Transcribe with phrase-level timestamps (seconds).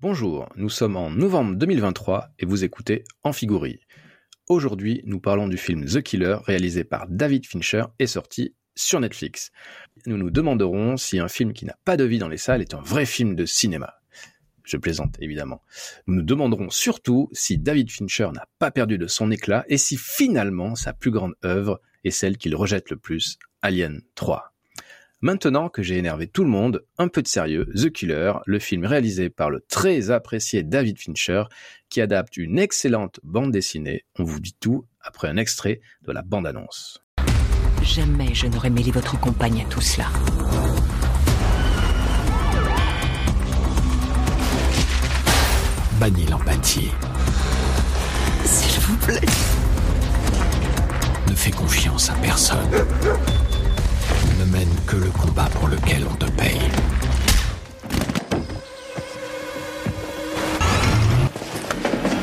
[0.00, 3.80] Bonjour, nous sommes en novembre 2023 et vous écoutez Amphigourie.
[4.48, 9.50] Aujourd'hui, nous parlons du film The Killer réalisé par David Fincher et sorti sur Netflix.
[10.06, 12.74] Nous nous demanderons si un film qui n'a pas de vie dans les salles est
[12.74, 13.94] un vrai film de cinéma.
[14.62, 15.62] Je plaisante, évidemment.
[16.06, 19.96] Nous nous demanderons surtout si David Fincher n'a pas perdu de son éclat et si
[19.96, 24.54] finalement sa plus grande œuvre est celle qu'il rejette le plus, Alien 3.
[25.20, 28.84] Maintenant que j'ai énervé tout le monde, un peu de sérieux, The Killer, le film
[28.84, 31.42] réalisé par le très apprécié David Fincher,
[31.88, 34.04] qui adapte une excellente bande dessinée.
[34.16, 37.02] On vous dit tout après un extrait de la bande-annonce.
[37.82, 40.06] Jamais je n'aurais mêlé votre compagne à tout cela.
[45.98, 46.92] Bannis l'empathie.
[48.44, 49.26] S'il vous plaît.
[51.28, 52.70] Ne fais confiance à personne.
[54.38, 56.60] Ne mène que le combat pour lequel on te paye.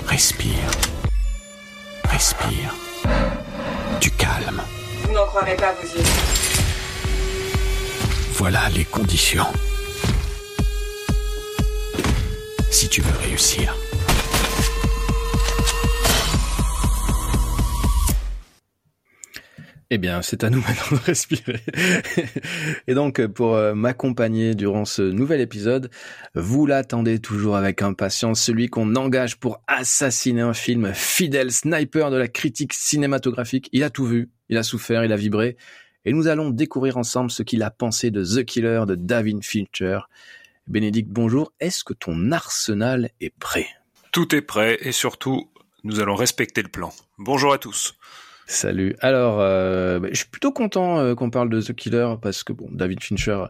[0.08, 0.72] Respire.
[2.06, 2.74] Respire.
[4.00, 4.62] Du calme.
[5.04, 6.06] Vous n'en croirez pas vos yeux.
[8.36, 9.48] Voilà les conditions.
[12.72, 13.76] Si tu veux réussir.
[19.92, 21.62] Eh bien, c'est à nous maintenant de respirer.
[22.88, 25.92] Et donc, pour euh, m'accompagner durant ce nouvel épisode,
[26.34, 32.18] vous l'attendez toujours avec impatience, celui qu'on engage pour assassiner un film, fidèle sniper de
[32.18, 33.70] la critique cinématographique.
[33.74, 35.56] Il a tout vu, il a souffert, il a vibré.
[36.06, 40.00] Et nous allons découvrir ensemble ce qu'il a pensé de The Killer de David Fincher.
[40.68, 41.52] Bénédicte, bonjour.
[41.60, 43.68] Est-ce que ton arsenal est prêt?
[44.12, 45.50] Tout est prêt et surtout,
[45.84, 46.92] nous allons respecter le plan.
[47.18, 47.96] Bonjour à tous.
[48.48, 48.96] Salut.
[49.00, 52.54] Alors, euh, bah, je suis plutôt content euh, qu'on parle de The Killer parce que
[52.54, 53.46] bon, David Fincher,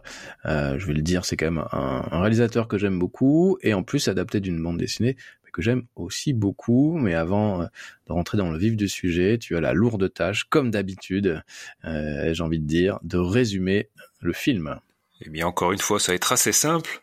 [0.46, 3.82] euh, je vais le dire, c'est quand même un, réalisateur que j'aime beaucoup et en
[3.82, 5.16] plus adapté d'une bande dessinée
[5.52, 6.98] que j'aime aussi beaucoup.
[6.98, 10.70] Mais avant de rentrer dans le vif du sujet, tu as la lourde tâche, comme
[10.70, 11.42] d'habitude,
[11.82, 13.88] j'ai envie de dire, de résumer
[14.20, 14.78] le film.
[15.22, 17.00] Eh bien, encore une fois, ça va être assez simple.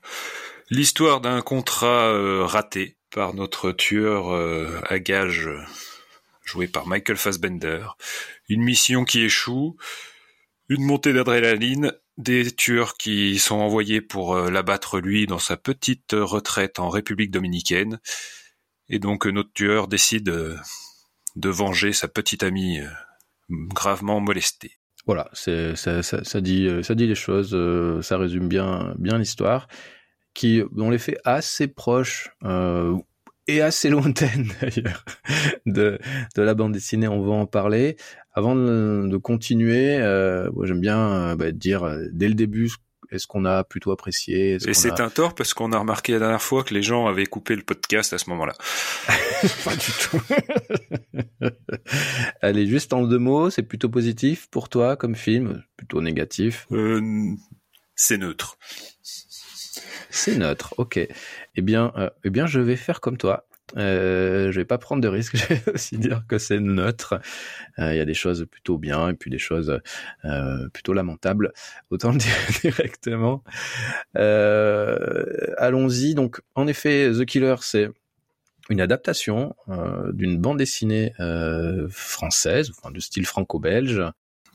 [0.69, 4.31] L'histoire d'un contrat raté par notre tueur
[4.87, 5.49] à gages
[6.43, 7.85] joué par Michael Fassbender.
[8.49, 9.77] Une mission qui échoue,
[10.69, 16.11] une montée d'adrénaline, des tueurs qui sont envoyés pour euh, l'abattre lui dans sa petite
[16.13, 17.99] retraite en République dominicaine.
[18.89, 20.57] Et donc notre tueur décide euh,
[21.35, 22.89] de venger sa petite amie euh,
[23.49, 24.77] gravement molestée.
[25.05, 29.67] Voilà, ça, dit euh, les choses, euh, ça résume bien bien l'histoire,
[30.33, 32.95] qui dont les faits assez proches euh,
[33.47, 35.03] et assez lointaines d'ailleurs
[35.65, 35.99] de
[36.35, 37.07] de la bande dessinée.
[37.07, 37.97] On va en parler.
[38.35, 42.71] Avant de, de continuer, euh, moi, j'aime bien euh, bah, dire euh, dès le début
[43.11, 46.19] est-ce qu'on a plutôt apprécié Et c'est a- un tort parce qu'on a remarqué la
[46.19, 48.53] dernière fois que les gens avaient coupé le podcast à ce moment-là.
[49.63, 50.21] pas du tout.
[52.41, 56.65] Allez, juste en deux mots, c'est plutôt positif pour toi comme film, plutôt négatif?
[56.71, 57.35] Euh,
[57.95, 58.57] c'est neutre.
[60.15, 60.99] C'est neutre, ok.
[61.55, 63.47] Eh bien, euh, eh bien, je vais faire comme toi.
[63.77, 65.35] Euh, je vais pas prendre de risques.
[65.37, 67.19] Je vais aussi dire que c'est neutre.
[67.79, 69.79] Euh, Il y a des choses plutôt bien et puis des choses
[70.25, 71.51] euh, plutôt lamentables.
[71.89, 73.43] Autant le dire directement.
[75.57, 76.13] Allons-y.
[76.13, 77.89] Donc, en effet, The Killer, c'est
[78.69, 79.55] une adaptation
[80.13, 81.13] d'une bande dessinée
[81.89, 83.99] française, enfin de style franco-belge,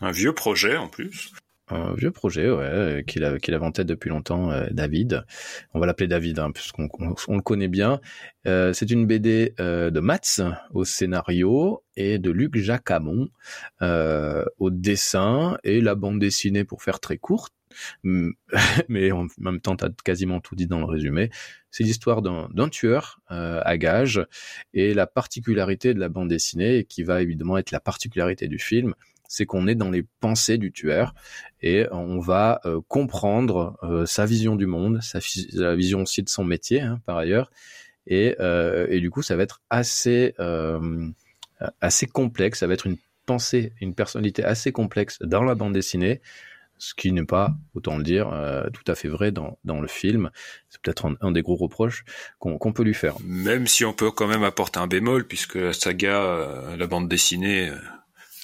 [0.00, 1.32] Un vieux projet en plus.
[1.70, 5.24] Un vieux projet, ouais, qu'il avait en tête depuis longtemps, euh, David.
[5.74, 8.00] On va l'appeler David, hein, puisqu'on on, on le connaît bien.
[8.46, 10.40] Euh, c'est une BD euh, de Mats
[10.72, 13.28] au scénario et de Luc Jacamon
[13.82, 17.52] euh, au dessin et la bande dessinée pour faire très courte.
[18.88, 21.30] Mais en même temps, t'as quasiment tout dit dans le résumé.
[21.70, 24.24] C'est l'histoire d'un tueur euh, à gages
[24.72, 28.94] et la particularité de la bande dessinée, qui va évidemment être la particularité du film,
[29.28, 31.14] c'est qu'on est dans les pensées du tueur
[31.60, 35.20] et on va euh, comprendre euh, sa vision du monde, sa,
[35.52, 37.50] la vision aussi de son métier hein, par ailleurs,
[38.06, 40.34] et, euh, et du coup ça va être assez
[41.80, 42.96] assez complexe, ça va être une
[43.26, 46.20] pensée, une personnalité assez complexe dans la bande dessinée,
[46.78, 48.28] ce qui n'est pas, autant le dire,
[48.72, 50.30] tout à fait vrai dans, dans le film.
[50.68, 52.04] C'est peut-être un, des gros reproches
[52.38, 53.16] qu'on peut lui faire.
[53.24, 57.72] Même si on peut quand même apporter un bémol, puisque la saga, la bande dessinée,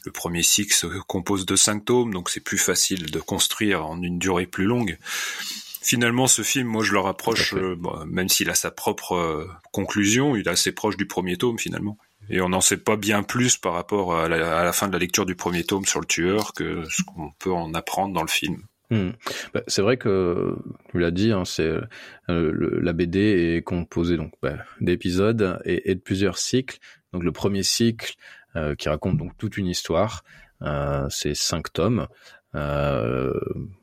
[0.05, 4.03] le premier Six se compose de cinq tomes, donc c'est plus facile de construire en
[4.03, 4.99] une durée plus longue.
[5.83, 9.47] Finalement, ce film, moi, je le rapproche, euh, bon, même s'il a sa propre euh,
[9.71, 11.99] conclusion, il est assez proche du premier tome finalement.
[12.31, 14.95] Et on n'en sait pas bien plus par rapport à la, à la fin de
[14.95, 18.23] la lecture du premier tome sur le tueur que ce qu'on peut en apprendre dans
[18.23, 18.63] le film.
[18.91, 19.11] Hmm.
[19.53, 20.57] Bah, c'est vrai que
[20.91, 21.71] tu l'as dit, hein, c'est
[22.31, 26.79] euh, la BD est composée donc bah, d'épisodes et, et, de plusieurs cycles.
[27.13, 28.15] Donc le premier cycle
[28.79, 30.23] qui raconte donc toute une histoire,
[30.63, 32.07] euh, c'est cinq tomes,
[32.55, 33.33] euh,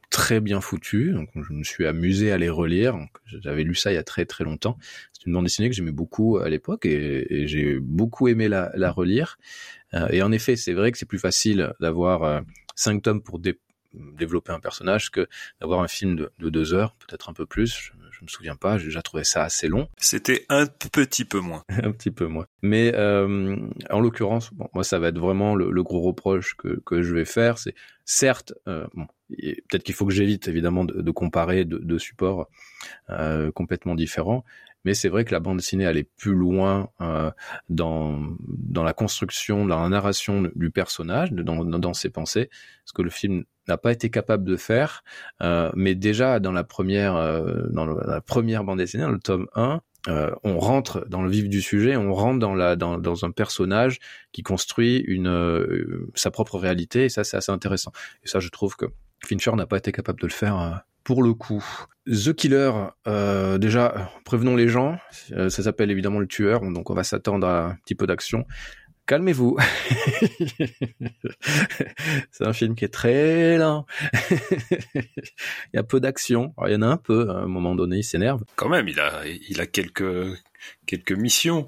[0.09, 1.13] très bien foutus.
[1.13, 2.97] Donc je me suis amusé à les relire.
[3.25, 4.77] J'avais lu ça il y a très très longtemps.
[5.13, 9.37] C'est une bande dessinée que j'aimais beaucoup à l'époque et, j'ai beaucoup aimé la, relire.
[9.93, 12.43] Euh, et en effet, c'est vrai que c'est plus facile d'avoir
[12.75, 13.39] cinq tomes pour
[13.93, 15.27] développer un personnage que
[15.59, 17.91] d'avoir un film de deux heures, peut-être un peu plus.
[18.21, 19.87] Je, me souviens pas, j'ai déjà trouvé ça assez long.
[19.97, 21.63] C'était un petit peu moins.
[21.69, 22.45] un petit peu moins.
[22.61, 23.57] Mais euh,
[23.89, 27.13] en l'occurrence, bon, moi ça va être vraiment le, le, gros reproche que, que je
[27.13, 27.57] vais faire.
[27.57, 27.75] C'est
[28.05, 32.47] certes, euh, bon, peut-être qu'il faut que j'évite évidemment de, de comparer deux de supports
[33.09, 34.43] euh, complètement différents.
[34.83, 37.29] Mais c'est vrai que la bande dessinée allait plus loin euh,
[37.69, 42.49] dans dans la construction, dans la narration du personnage, dans, dans ses pensées,
[42.85, 45.03] ce que le film n'a pas été capable de faire.
[45.41, 49.47] Euh, mais déjà dans la première euh, dans, la première bande dessinée, dans le tome
[49.55, 53.25] 1, euh, on rentre dans le vif du sujet, on rentre dans la dans, dans
[53.25, 53.99] un personnage
[54.31, 57.91] qui construit une euh, sa propre réalité et ça c'est assez intéressant.
[58.23, 58.85] Et ça je trouve que
[59.25, 60.71] Fincher n'a pas été capable de le faire euh,
[61.03, 61.63] pour le coup.
[62.07, 62.71] The Killer,
[63.07, 64.97] euh, déjà, prévenons les gens,
[65.33, 68.45] euh, ça s'appelle évidemment le tueur, donc on va s'attendre à un petit peu d'action.
[69.11, 69.57] Calmez-vous.
[72.31, 73.85] c'est un film qui est très lent.
[74.31, 76.53] il y a peu d'action.
[76.65, 77.29] Il y en a un peu.
[77.29, 78.45] À un moment donné, il s'énerve.
[78.55, 80.39] Quand même, il a, il a quelques,
[80.85, 81.67] quelques missions.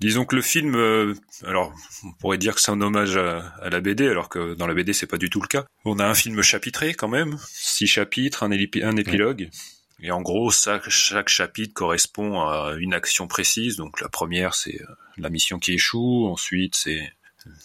[0.00, 1.12] Disons que le film, euh,
[1.44, 1.74] alors
[2.04, 4.72] on pourrait dire que c'est un hommage à, à, la BD, alors que dans la
[4.72, 5.66] BD c'est pas du tout le cas.
[5.84, 9.42] On a un film chapitré quand même, six chapitres, un, un épilogue.
[9.42, 9.77] Ouais.
[10.00, 13.76] Et en gros, chaque chapitre correspond à une action précise.
[13.76, 14.80] Donc la première, c'est
[15.16, 16.28] la mission qui échoue.
[16.28, 17.12] Ensuite, c'est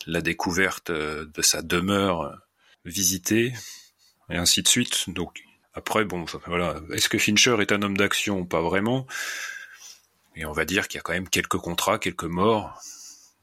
[0.07, 2.39] la découverte de sa demeure
[2.85, 3.53] visitée,
[4.29, 5.09] et ainsi de suite.
[5.09, 5.43] Donc
[5.73, 6.75] après, bon, voilà.
[6.91, 9.07] Est-ce que Fincher est un homme d'action Pas vraiment?
[10.35, 12.81] Et on va dire qu'il y a quand même quelques contrats, quelques morts.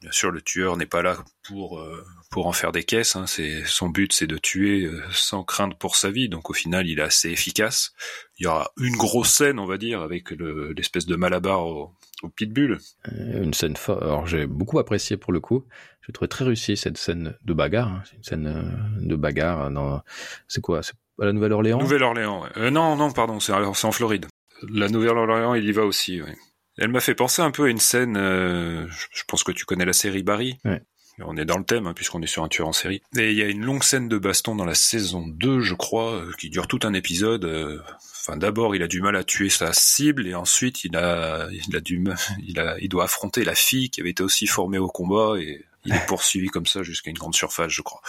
[0.01, 3.15] Bien sûr, le tueur n'est pas là pour euh, pour en faire des caisses.
[3.15, 3.27] Hein.
[3.27, 6.27] C'est son but, c'est de tuer euh, sans crainte pour sa vie.
[6.27, 7.93] Donc au final, il est assez efficace.
[8.39, 11.93] Il y aura une grosse scène, on va dire, avec l'espèce de malabar au,
[12.23, 12.79] au pitbull.
[13.09, 14.01] Euh, une scène forte.
[14.01, 15.65] Alors j'ai beaucoup apprécié pour le coup.
[16.07, 17.89] J'ai trouvé très réussi cette scène de bagarre.
[17.89, 18.03] Hein.
[18.05, 20.01] C'est une scène euh, de bagarre dans.
[20.47, 20.81] C'est quoi?
[20.81, 21.77] C'est à la Nouvelle-Orléans?
[21.77, 22.41] Nouvelle-Orléans.
[22.41, 22.49] Ouais.
[22.57, 24.25] Euh, non, non, pardon, c'est en Floride.
[24.67, 26.19] La Nouvelle-Orléans, il y va aussi.
[26.23, 26.35] Ouais.
[26.81, 28.17] Elle m'a fait penser un peu à une scène.
[28.17, 30.57] Euh, je pense que tu connais la série Barry.
[30.65, 30.81] Ouais.
[31.23, 33.03] On est dans le thème, hein, puisqu'on est sur un tueur en série.
[33.15, 36.23] Et il y a une longue scène de baston dans la saison 2, je crois,
[36.39, 37.83] qui dure tout un épisode.
[38.19, 41.75] Enfin, d'abord, il a du mal à tuer sa cible, et ensuite, il a, il
[41.75, 42.03] a du,
[42.47, 45.63] il a, il doit affronter la fille qui avait été aussi formée au combat, et
[45.85, 48.01] il est poursuivi comme ça jusqu'à une grande surface, je crois.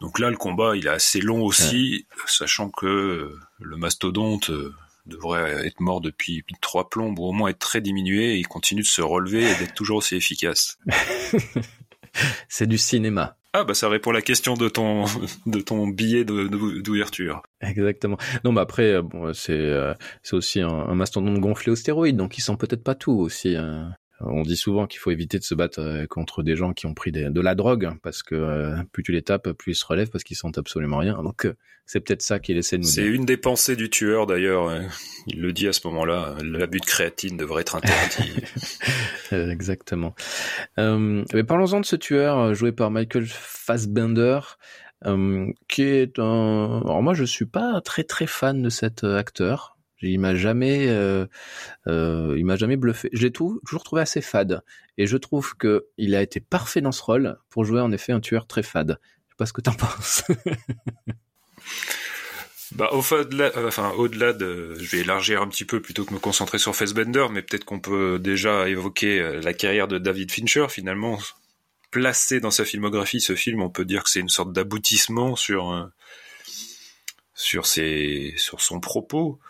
[0.00, 2.22] Donc là, le combat, il est assez long aussi, ouais.
[2.26, 4.50] sachant que le mastodonte
[5.06, 8.82] devrait être mort depuis trois plombes, ou au moins être très diminué, et il continue
[8.82, 10.78] de se relever et d'être toujours aussi efficace.
[12.48, 13.36] c'est du cinéma.
[13.56, 15.04] Ah bah ça répond à la question de ton
[15.46, 17.42] de ton billet d'ouverture.
[17.60, 18.18] Exactement.
[18.42, 22.36] Non mais après bon c'est euh, c'est aussi un, un mastodonte gonflé aux stéroïdes donc
[22.36, 23.54] ils sent peut-être pas tout aussi.
[23.54, 23.94] Hein.
[24.20, 26.94] On dit souvent qu'il faut éviter de se battre euh, contre des gens qui ont
[26.94, 29.84] pris des, de la drogue parce que euh, plus tu les tapes, plus ils se
[29.84, 31.20] relèvent parce qu'ils sentent absolument rien.
[31.22, 33.04] Donc euh, c'est peut-être ça qu'il essaie de nous dire.
[33.04, 34.72] C'est une des pensées du tueur d'ailleurs.
[35.26, 36.36] Il le dit à ce moment-là.
[36.42, 38.32] L'abus de créatine devrait être interdit.
[39.32, 40.14] Exactement.
[40.78, 44.40] Euh, mais parlons-en de ce tueur joué par Michael Fassbender.
[45.06, 46.80] Euh, qui est un.
[46.84, 49.73] Alors moi, je suis pas très très fan de cet acteur.
[50.10, 51.26] Il m'a jamais, euh,
[51.86, 53.08] euh, il m'a jamais bluffé.
[53.12, 54.62] Je l'ai toujours trouvé assez fade,
[54.98, 58.12] et je trouve que il a été parfait dans ce rôle pour jouer en effet
[58.12, 58.98] un tueur très fade.
[59.00, 60.24] Je sais pas ce que t'en penses.
[62.72, 66.58] bah, au-delà, enfin, au-delà de, je vais élargir un petit peu plutôt que me concentrer
[66.58, 71.18] sur Fassbender, mais peut-être qu'on peut déjà évoquer la carrière de David Fincher finalement.
[71.90, 75.88] Placé dans sa filmographie, ce film, on peut dire que c'est une sorte d'aboutissement sur
[77.34, 79.40] sur ses sur son propos.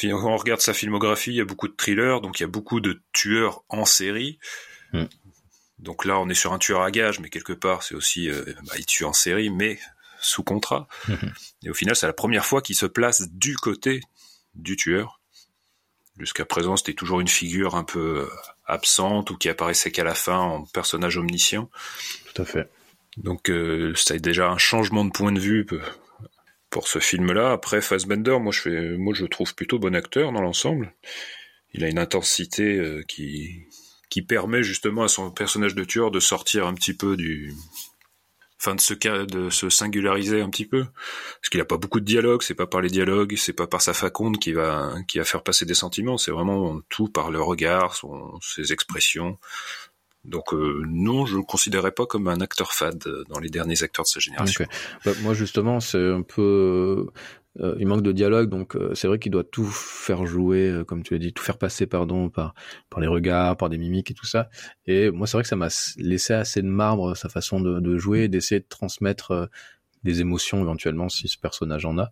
[0.00, 2.48] Quand on regarde sa filmographie, il y a beaucoup de thrillers, donc il y a
[2.48, 4.38] beaucoup de tueurs en série.
[4.92, 5.04] Mm.
[5.78, 8.44] Donc là, on est sur un tueur à gage, mais quelque part, c'est aussi euh,
[8.66, 9.78] bah, il tue en série, mais
[10.20, 10.88] sous contrat.
[11.08, 11.32] Mm -hmm.
[11.64, 14.00] Et au final, c'est la première fois qu'il se place du côté
[14.54, 15.20] du tueur.
[16.18, 18.28] Jusqu'à présent, c'était toujours une figure un peu
[18.64, 21.70] absente ou qui apparaissait qu'à la fin en personnage omniscient.
[22.34, 22.70] Tout à fait.
[23.18, 25.66] Donc, euh, ça a déjà un changement de point de vue
[26.76, 27.52] pour ce film-là.
[27.52, 30.92] Après, Fassbender, moi je, fais, trouve plutôt bon acteur dans l'ensemble.
[31.72, 33.64] Il a une intensité euh, qui,
[34.28, 37.54] permet justement à son personnage de tueur de sortir un petit peu du...
[38.58, 38.92] enfin de se
[39.24, 42.66] de se singulariser un petit peu parce qu'il a pas beaucoup de dialogue c'est pas
[42.66, 45.74] par les dialogues c'est pas par sa faconde qui va qui va faire passer des
[45.74, 49.38] sentiments c'est vraiment tout par le regard son, ses expressions
[50.26, 54.04] donc euh, non je le considérais pas comme un acteur fade dans les derniers acteurs
[54.04, 54.64] de sa génération
[55.04, 57.06] bah, moi justement c'est un peu
[57.60, 60.84] euh, il manque de dialogue, donc euh, c'est vrai qu'il doit tout faire jouer, euh,
[60.84, 62.54] comme tu as dit, tout faire passer, pardon, par
[62.90, 64.50] par les regards, par des mimiques et tout ça.
[64.86, 67.96] Et moi, c'est vrai que ça m'a laissé assez de marbre sa façon de, de
[67.96, 69.48] jouer, d'essayer de transmettre
[70.04, 72.10] des émotions éventuellement si ce personnage en a.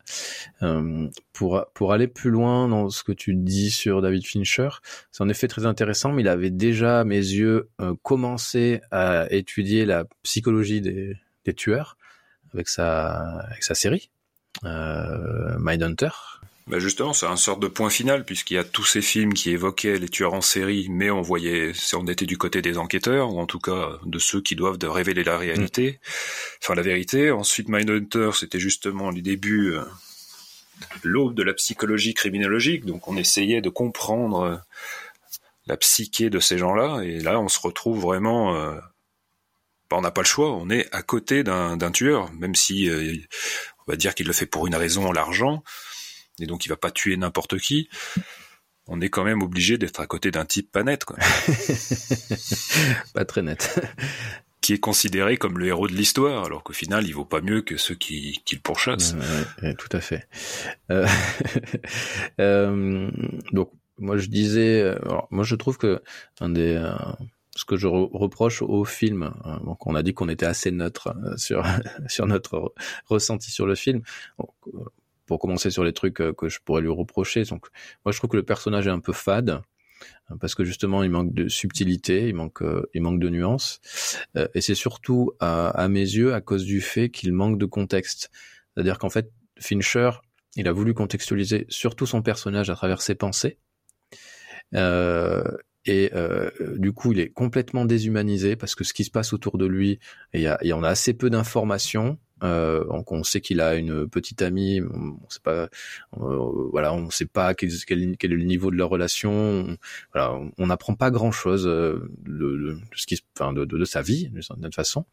[1.33, 4.69] pour pour aller plus loin dans ce que tu dis sur David Fincher,
[5.13, 7.69] c'est en effet très intéressant, mais il avait déjà à mes yeux
[8.03, 11.97] commencé à étudier la psychologie des, des tueurs
[12.53, 14.11] avec sa avec sa série
[14.65, 16.11] euh, Mindhunter.
[16.67, 19.51] Bah justement, c'est un sorte de point final puisqu'il y a tous ces films qui
[19.51, 23.39] évoquaient les tueurs en série, mais on voyait, on était du côté des enquêteurs ou
[23.39, 26.01] en tout cas de ceux qui doivent révéler la réalité,
[26.63, 27.31] enfin la vérité.
[27.31, 29.85] Ensuite, Mindhunter, c'était justement les débuts, euh,
[31.03, 34.57] l'aube de la psychologie criminologique, donc on essayait de comprendre euh,
[35.67, 38.79] la psyché de ces gens-là, et là on se retrouve vraiment euh,
[39.91, 43.15] bah, on n'a pas le choix, on est à côté d'un tueur, même si euh,
[43.87, 45.63] on va dire qu'il le fait pour une raison, l'argent,
[46.41, 47.89] et donc il va pas tuer n'importe qui.
[48.87, 51.17] On est quand même obligé d'être à côté d'un type pas net, quoi.
[53.15, 53.81] pas très net.
[54.61, 57.61] qui est considéré comme le héros de l'histoire, alors qu'au final, il vaut pas mieux
[57.61, 59.15] que ceux qui, qui le pourchassent.
[59.79, 60.27] tout à fait.
[60.91, 61.07] Euh,
[62.41, 63.11] euh,
[63.53, 64.95] donc, moi, je disais,
[65.31, 66.03] moi, je trouve que
[66.41, 66.83] un des,
[67.57, 69.33] ce que je reproche au film.
[69.45, 71.65] Hein, donc on a dit qu'on était assez neutre euh, sur
[72.09, 72.75] sur notre
[73.07, 74.03] ressenti sur le film.
[74.41, 74.45] Euh,
[75.27, 77.67] pour commencer sur les trucs euh, que je pourrais lui reprocher, donc
[78.05, 79.51] moi je trouve que le personnage est un peu fade
[80.29, 82.63] hein, parce que justement il manque de subtilité, il manque
[82.95, 83.81] il manque de nuances
[84.55, 88.31] et c'est surtout à, mes yeux à cause du fait qu'il manque de contexte.
[88.75, 90.11] C'est-à-dire qu'en fait Fincher
[90.57, 93.59] il a voulu contextualiser surtout son personnage à travers ses pensées.
[94.75, 95.45] Euh,
[95.87, 99.59] et euh, du coup il est complètement déshumanisé parce que ce qui se passe autour
[99.59, 99.99] de lui,
[100.33, 102.19] il y, a, y en a assez peu d'informations.
[102.45, 105.69] Euh, donc on sait qu'il a une petite amie, on sait pas,
[106.21, 109.77] euh, voilà, on sait pas quel, quel, est le niveau de leur relation.
[110.13, 114.29] voilà, on n'apprend pas grand chose euh, de, ce qui, enfin, de, de, sa vie
[114.29, 115.07] d'une certaine façon.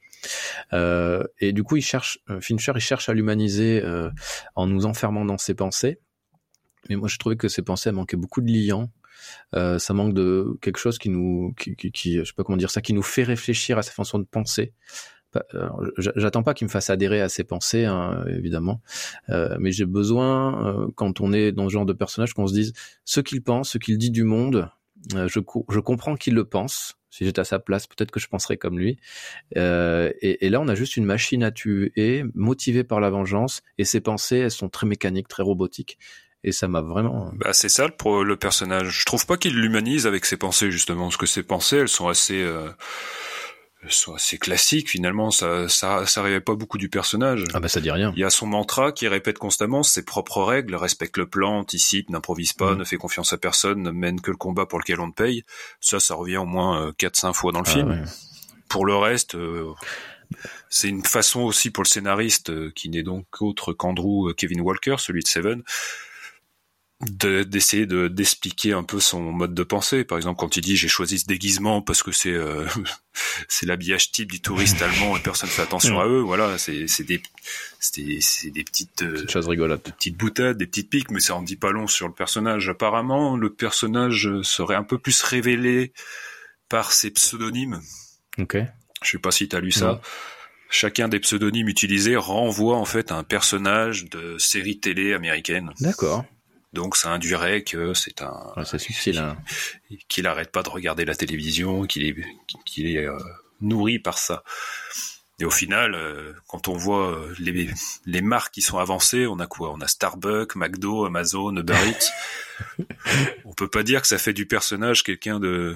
[0.73, 3.83] Euh, et du coup, il cherche, Fincher, il cherche à l'humaniser
[4.55, 5.99] en nous enfermant dans ses pensées.
[6.89, 8.89] Mais moi, je trouvais que ses pensées manquaient beaucoup de liants
[9.55, 12.71] euh, ça manque de quelque chose qui nous, qui, qui, je sais pas comment dire
[12.71, 14.73] ça, qui nous fait réfléchir à sa façon de penser.
[15.53, 18.81] Euh, j'attends pas qu'il me fasse adhérer à ses pensées, hein, évidemment,
[19.29, 22.53] euh, mais j'ai besoin, euh, quand on est dans ce genre de personnage, qu'on se
[22.53, 22.73] dise
[23.05, 24.69] ce qu'il pense, ce qu'il dit du monde.
[25.13, 26.97] je, je comprends qu'il le pense.
[27.09, 28.97] Si j'étais à sa place, peut-être que je penserais comme lui.
[29.57, 33.83] Et, et, là, on a juste une machine à tuer, motivée par la vengeance, et
[33.83, 35.97] ses pensées, elles sont très mécaniques, très robotiques
[36.43, 37.31] et ça m'a vraiment.
[37.35, 39.01] Bah c'est ça pour le personnage.
[39.01, 42.07] Je trouve pas qu'il l'humanise avec ses pensées justement, parce que ses pensées elles sont
[42.07, 42.43] assez,
[43.83, 45.31] euh, sont assez classiques finalement.
[45.31, 47.43] Ça, ça, ça révèle pas beaucoup du personnage.
[47.53, 48.11] Ah bah ça dit rien.
[48.15, 52.09] Il y a son mantra qui répète constamment ses propres règles, respecte le plan, anticipe,
[52.09, 52.77] n'improvise pas, mm.
[52.77, 55.43] ne fait confiance à personne, ne mène que le combat pour lequel on te paye.
[55.79, 58.05] Ça, ça revient au moins euh, quatre, cinq fois dans le ah film.
[58.69, 59.35] Pour le reste.
[59.35, 59.71] Euh,
[60.69, 65.23] c'est une façon aussi pour le scénariste, qui n'est donc autre qu'Andrew Kevin Walker, celui
[65.23, 65.61] de Seven,
[67.01, 70.03] d'essayer de d'expliquer un peu son mode de pensée.
[70.03, 72.65] Par exemple, quand il dit j'ai choisi ce déguisement parce que c'est euh,
[73.47, 76.19] c'est l'habillage type du touriste allemand et personne fait attention à eux.
[76.19, 77.21] Voilà, c'est c'est des
[77.79, 81.41] c'est des petites euh, choses rigolotes, des petites boutades, des petites piques, mais ça en
[81.41, 82.69] dit pas long sur le personnage.
[82.69, 85.93] Apparemment, le personnage serait un peu plus révélé
[86.69, 87.81] par ses pseudonymes.
[88.37, 88.57] Ok.
[89.03, 90.01] Je sais pas si tu as lu ça.
[90.69, 95.71] chacun des pseudonymes utilisés renvoie en fait à un personnage de série télé américaine.
[95.81, 96.23] D'accord.
[96.73, 99.37] Donc ça induirait que c'est un hein.
[100.07, 102.15] qu'il arrête pas de regarder la télévision, qu'il est
[102.65, 103.17] qu'il est euh,
[103.59, 104.43] nourri par ça.
[105.39, 107.69] Et au final, euh, quand on voit euh, les,
[108.05, 109.73] les marques qui sont avancées, on a quoi?
[109.73, 112.85] On a Starbucks, McDo, Amazon, Uber Eats.
[113.43, 115.75] on peut pas dire que ça fait du personnage quelqu'un de,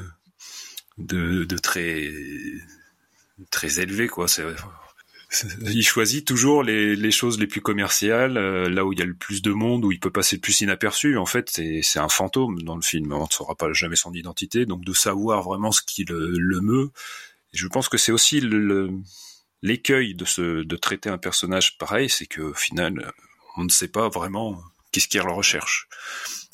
[0.97, 2.09] de de très
[3.51, 4.29] très élevé quoi.
[4.29, 4.45] C'est
[5.61, 9.15] il choisit toujours les, choses les plus commerciales, euh, là où il y a le
[9.15, 11.17] plus de monde, où il peut passer le plus inaperçu.
[11.17, 13.13] En fait, c'est un fantôme dans le film.
[13.13, 16.91] On ne saura pas jamais son identité, donc de savoir vraiment ce qui le, meut.
[17.53, 18.41] Et je pense que c'est aussi
[19.61, 23.11] l'écueil de, traiter un personnage pareil, c'est qu'au final,
[23.57, 24.61] on ne sait pas vraiment
[24.91, 25.87] qu'est-ce qu'il recherche.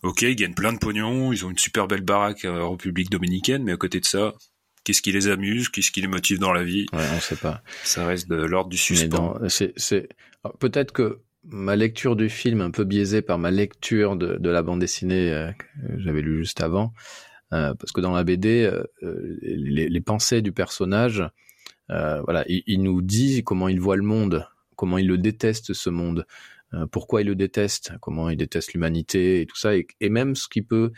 [0.04, 3.64] Ok, ils gagnent plein de pognon, ils ont une super belle baraque en République dominicaine,
[3.64, 4.34] mais à côté de ça,
[4.84, 6.86] qu'est-ce qui les amuse, qu'est-ce qui les motive dans la vie.
[6.94, 7.62] Ouais, on sait pas.
[7.84, 9.38] Ça reste de l'ordre du suspens.
[9.48, 10.10] c'est,
[10.60, 14.62] peut-être que ma lecture du film, un peu biaisée par ma lecture de, de la
[14.62, 15.66] bande dessinée euh, que
[16.00, 16.94] j'avais lu juste avant,
[17.54, 18.84] euh, parce que dans la BD, euh,
[19.42, 21.24] les, les pensées du personnage,
[21.90, 24.48] voilà, il, il nous dit comment il voit le monde,
[24.78, 26.26] comment il le déteste ce monde,
[26.90, 30.48] pourquoi il le déteste, comment il déteste l'humanité et tout ça, et, et même ce
[30.48, 30.94] qui peut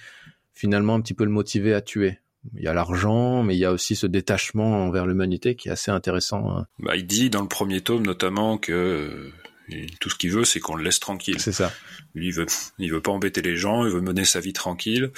[0.53, 2.19] finalement un petit peu le motiver à tuer.
[2.55, 5.71] Il y a l'argent, mais il y a aussi ce détachement envers l'humanité qui est
[5.71, 6.57] assez intéressant.
[6.57, 6.67] hein.
[6.79, 9.31] Bah, il dit dans le premier tome notamment que
[9.71, 11.39] euh, tout ce qu'il veut, c'est qu'on le laisse tranquille.
[11.39, 11.71] C'est ça.
[12.15, 12.45] Lui, il veut,
[12.79, 15.11] il veut pas embêter les gens, il veut mener sa vie tranquille,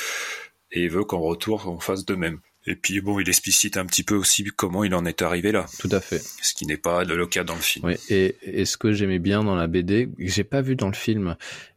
[0.72, 2.40] et il veut qu'en retour, on fasse de même.
[2.68, 5.66] Et puis bon, il explicite un petit peu aussi comment il en est arrivé là,
[5.80, 6.20] Tout à fait.
[6.42, 7.86] ce qui n'est pas le cas dans le film.
[7.86, 10.88] Oui, et, et ce que j'aimais bien dans la BD, que j'ai pas vu dans
[10.88, 11.36] le film,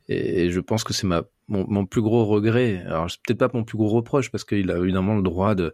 [0.09, 2.85] et, et je pense que c'est ma mon, plus gros regret.
[2.87, 5.73] Alors c'est peut-être pas mon plus gros reproche parce qu'il a évidemment le droit de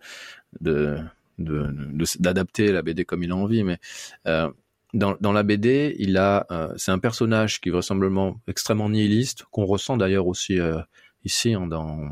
[1.39, 3.79] d'adapter la BD comme il a envie, mais
[4.27, 4.51] euh,
[4.93, 9.45] dans, dans la BD, il a euh, c'est un personnage qui est vraisemblablement extrêmement nihiliste,
[9.51, 10.81] qu'on ressent d'ailleurs aussi euh,
[11.25, 12.09] ici hein, dans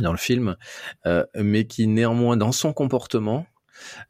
[0.00, 0.56] dans le film,
[1.34, 3.46] mais qui néanmoins dans son comportement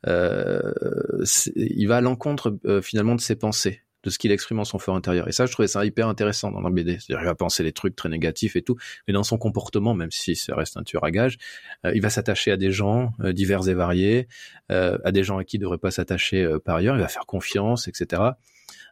[0.06, 4.96] il va à l'encontre finalement de ses pensées, de ce qu'il exprime en son fort
[4.96, 5.28] intérieur.
[5.28, 6.98] Et ça, je trouvais ça hyper intéressant dans la BD.
[7.00, 8.76] C'est-à-dire, il va penser des trucs très négatifs et tout,
[9.06, 11.38] mais dans son comportement, même si ça reste un tueur à gages,
[11.84, 14.28] euh, il va s'attacher à des gens euh, divers et variés,
[14.70, 16.96] euh, à des gens à qui il ne devrait pas s'attacher par ailleurs.
[16.96, 18.22] Il va faire confiance, etc.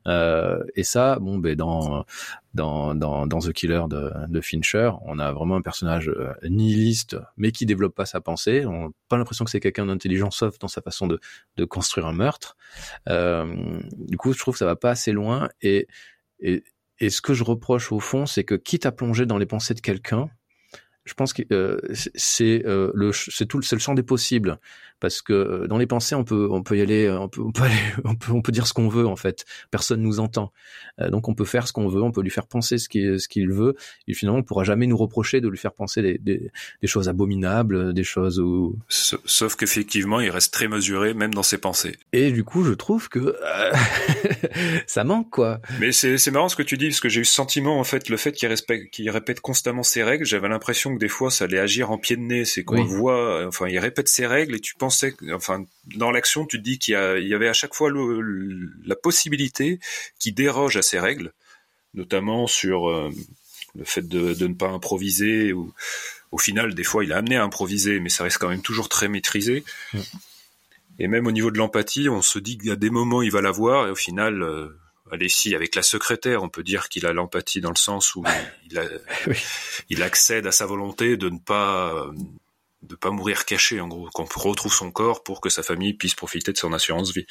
[0.07, 2.05] Euh, et ça, bon, ben dans
[2.55, 7.17] dans dans, dans The Killer de, de Fincher, on a vraiment un personnage euh, nihiliste,
[7.37, 8.65] mais qui développe pas sa pensée.
[8.67, 11.19] On n'a pas l'impression que c'est quelqu'un d'intelligent, sauf dans sa façon de
[11.57, 12.57] de construire un meurtre.
[13.09, 15.49] Euh, du coup, je trouve que ça va pas assez loin.
[15.62, 15.88] Et
[16.41, 16.65] et
[16.99, 19.75] et ce que je reproche au fond, c'est que quitte à plonger dans les pensées
[19.75, 20.31] de quelqu'un,
[21.05, 21.79] je pense que euh,
[22.15, 24.59] c'est- euh, le c'est tout le- le champ des possibles
[25.00, 27.43] parce que euh, dans les pensées on peut on peut y aller euh, on peut
[27.43, 27.75] on peut aller
[28.05, 30.53] on peut on peut dire ce qu'on veut en fait personne nous entend
[31.00, 33.21] Euh, donc on peut faire ce qu'on veut on peut lui faire penser ce qu'il
[33.21, 33.75] ce qu'il veut
[34.09, 36.50] et finalement on pourra jamais nous reprocher de lui faire penser des des,
[36.81, 41.43] des choses abominables des choses où Sa- Sauf qu'effectivement, il reste très mesuré, même dans
[41.43, 41.97] ses pensées.
[42.12, 43.37] et du coup je trouve que
[44.87, 47.25] ça manque quoi Mais c'est c'est marrant ce que tu dis, parce que j'ai eu
[47.25, 50.95] ce sentiment, en fait, le fait qu'il respecte- qu'il répète constamment ses règles, j'avais l'impression
[50.95, 52.45] que des fois, ça allait agir en pied de nez.
[52.45, 52.87] C'est qu'on Oui.
[52.87, 55.64] voit, enfin, il répète ses règles et tu pensais, enfin,
[55.96, 59.78] dans l'action, tu te dis qu'il y, avait à chaque fois le- le- la possibilité
[60.18, 61.32] qu'il déroge à ses règles,
[61.94, 63.10] notamment sur euh,
[63.75, 65.72] le fait de, de ne pas improviser ou
[66.32, 68.88] au final, des fois, il a amené à improviser, mais ça reste quand même toujours
[68.88, 69.64] très maîtrisé.
[69.94, 69.99] Mm.
[70.99, 73.30] Et même au niveau de l'empathie, on se dit qu'il y a des moments, il
[73.30, 74.68] va l'avoir, et au final, euh,
[75.12, 78.25] allez, si, avec la secrétaire, on peut dire qu'il a l'empathie dans le sens où
[78.70, 78.88] il, a-
[79.26, 79.36] Oui.
[79.90, 82.12] il accède à sa volonté de ne pas, euh,
[82.86, 86.14] de pas mourir caché, en gros, qu'on retrouve son corps pour que sa famille puisse
[86.14, 87.26] profiter de son assurance vie.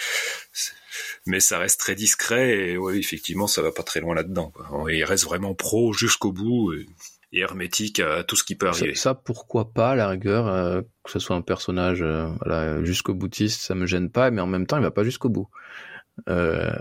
[1.26, 4.52] Mais ça reste très discret, et oui, effectivement, ça va pas très loin là-dedans.
[4.52, 4.92] quoi.
[4.92, 6.86] Il reste vraiment pro jusqu'au bout, et,
[7.34, 8.96] et hermétique à tout ce qui peut ça, arriver.
[8.96, 13.14] ça, pourquoi pas à la rigueur euh, que ce soit un personnage euh, voilà, jusqu'au
[13.14, 15.50] boutiste ça me gêne pas mais en même temps il va pas jusqu'au bout
[16.30, 16.72] euh,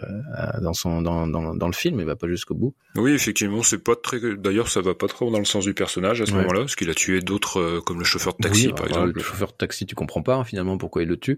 [0.62, 3.82] dans son dans, dans dans le film il va pas jusqu'au bout Oui, effectivement, c'est
[3.82, 4.20] pas très.
[4.36, 6.38] D'ailleurs, ça va pas trop dans le sens du personnage à ce Ouais.
[6.38, 8.98] moment-là, parce qu'il a tué d'autres, euh, comme le chauffeur de taxi, Oui, par alors,
[8.98, 9.18] exemple.
[9.18, 11.36] Le chauffeur de taxi, tu comprends pas hein, finalement pourquoi il le tue,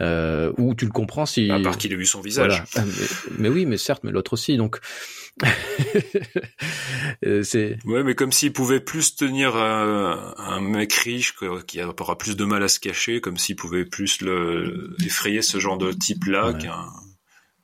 [0.00, 1.50] euh, ou tu le comprends si.
[1.50, 2.64] À part qu'il ait vu son visage.
[2.72, 2.88] Voilà.
[2.88, 2.98] Ah,
[3.38, 4.78] Mais, mais oui, mais certes, mais l'autre aussi, donc.
[7.26, 7.76] Euh, c'est.
[7.84, 11.34] Ouais, mais comme s'il pouvait plus tenir un, un mec riche
[11.66, 15.58] qui aura plus de mal à se cacher, comme s'il pouvait plus le effrayer ce
[15.58, 16.58] genre de type-là Ouais.
[16.58, 16.86] qu'un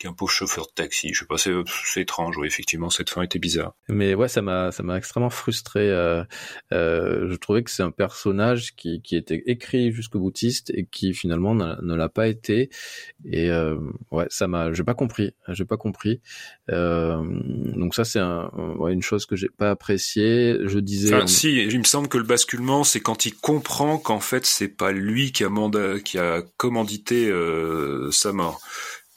[0.00, 1.12] qu'un pauvre chauffeur de taxi.
[1.12, 2.36] Je sais pas, c'est étrange.
[2.38, 3.74] Oui, effectivement, cette fin était bizarre.
[3.88, 5.90] Mais ouais, ça m'a, ça m'a extrêmement frustré.
[5.90, 6.24] Euh,
[6.72, 11.12] euh, je trouvais que c'est un personnage qui, qui était écrit jusqu'au boutiste et qui
[11.12, 12.70] finalement n'a- ne l'a pas été.
[13.30, 13.76] Et euh,
[14.10, 16.20] ouais, ça m'a, j'ai pas compris, j'ai pas compris.
[16.70, 17.22] Euh,
[17.76, 20.56] donc ça, c'est un, ouais, une chose que j'ai pas appréciée.
[20.64, 21.14] Je disais.
[21.14, 24.68] Enfin, si, il me semble que le basculement, c'est quand il comprend qu'en fait, c'est
[24.68, 28.62] pas lui qui a mandat, qui a commandité euh, sa mort,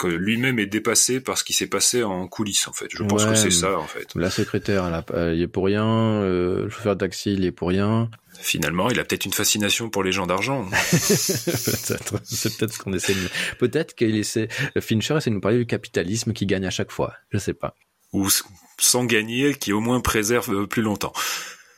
[0.04, 2.68] que lui-même est dépassé par ce qui s'est passé en coulisses.
[2.68, 4.08] En fait, je pense Ouais, que c'est ça, en fait.
[4.16, 5.86] La secrétaire, elle, a- elle y est pour rien.
[5.86, 8.10] Euh, le chauffeur de taxi, il y est pour rien.
[8.40, 10.66] Finalement, il a peut-être une fascination pour les gens d'argent.
[10.72, 13.28] peut-être, c'est peut-être ce qu'on essaie de...
[13.60, 14.48] Peut-être qu'il essaie...
[14.80, 17.14] Fincher essaie de nous parler du capitalisme qui gagne à chaque fois.
[17.32, 17.76] Je sais pas.
[18.12, 18.28] ou
[18.80, 21.14] sans gagner, qui au moins préserve plus longtemps.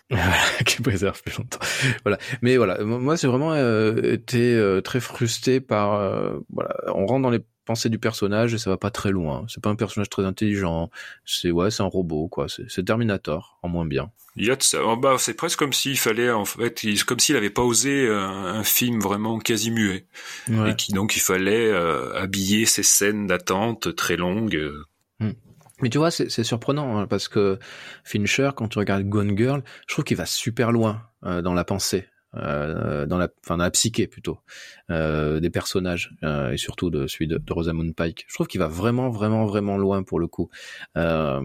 [0.65, 1.59] qui préserve plus longtemps.
[2.03, 2.17] Voilà.
[2.41, 5.95] Mais voilà, mo- moi, c'est vraiment euh, été euh, très frustré par...
[5.95, 9.45] euh, voilà, on rentre dans les pensée du personnage et ça va pas très loin.
[9.49, 10.89] C'est pas un personnage très intelligent.
[11.25, 12.47] C'est ouais, c'est un robot quoi.
[12.49, 14.12] C'est Terminator en moins bien.
[14.38, 14.80] Il y a de ça.
[14.84, 18.63] Oh, bah, c'est presque comme s'il fallait en fait, comme s'il avait pas osé un,
[18.63, 20.08] film vraiment quasi muet
[20.49, 24.60] et qui donc il fallait euh, habiller ces scènes d'attente très longues.
[25.19, 25.32] Hmm.
[25.82, 27.60] Mais tu vois, c'est surprenant hein, parce que
[28.04, 31.63] Fincher, quand tu regardes Gone Girl, je trouve qu'il va super loin euh, dans la
[31.63, 32.08] pensée.
[32.38, 34.39] Euh, dans la, dans la psyché plutôt
[34.89, 38.26] euh, des personnages euh, et surtout de celui de, Rosamund Pike.
[38.28, 40.50] Je trouve qu'il va vraiment, vraiment, vraiment loin pour le coup.
[40.98, 41.41] Euh,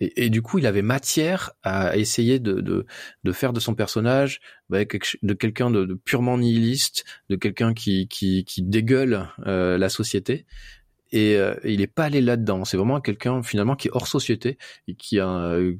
[0.00, 2.60] et, du coup, il avait matière à essayer de,
[3.22, 8.44] de, faire de son personnage bah, de quelqu'un de, purement nihiliste, de quelqu'un qui, qui,
[8.62, 10.46] dégueule la société.
[11.12, 12.64] Et, il est pas allé là-dedans.
[12.64, 14.56] C'est vraiment quelqu'un finalement qui est hors société
[14.88, 15.18] et qui,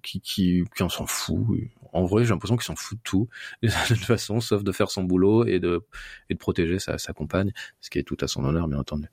[0.02, 1.46] qui, qui, qui en s'en fout
[1.92, 3.28] en vrai, j'ai l'impression qu'il s'en fout de tout,
[3.62, 5.82] de toute façon, sauf de faire son boulot et de,
[6.28, 9.08] et de protéger sa, sa compagne, ce qui est tout à son honneur, bien entendu.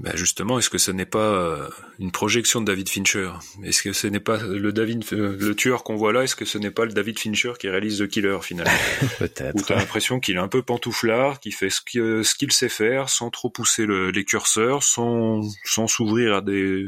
[0.00, 3.30] Ben justement, est-ce que ce n'est pas euh, une projection de David Fincher?
[3.62, 6.44] Est-ce que ce n'est pas le David, euh, le tueur qu'on voit là Est-ce que
[6.44, 8.72] ce n'est pas le David Fincher qui réalise The Killer finalement?
[9.18, 9.54] Peut-être.
[9.54, 13.30] Ou t'as l'impression qu'il est un peu pantouflard, qui fait ce qu'il sait faire, sans
[13.30, 16.86] trop pousser le, les curseurs, sans sans s'ouvrir à des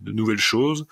[0.00, 0.86] de nouvelles choses.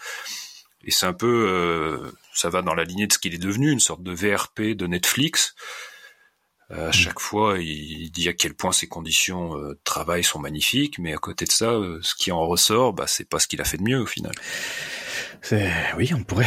[0.85, 3.71] Et c'est un peu, euh, ça va dans la lignée de ce qu'il est devenu,
[3.71, 5.55] une sorte de VRP de Netflix.
[6.71, 6.93] Euh, à mm.
[6.93, 11.13] chaque fois, il dit à quel point ses conditions euh, de travail sont magnifiques, mais
[11.13, 13.77] à côté de ça, ce qui en ressort, bah, c'est pas ce qu'il a fait
[13.77, 14.33] de mieux au final.
[15.43, 16.47] C'est oui, on pourrait.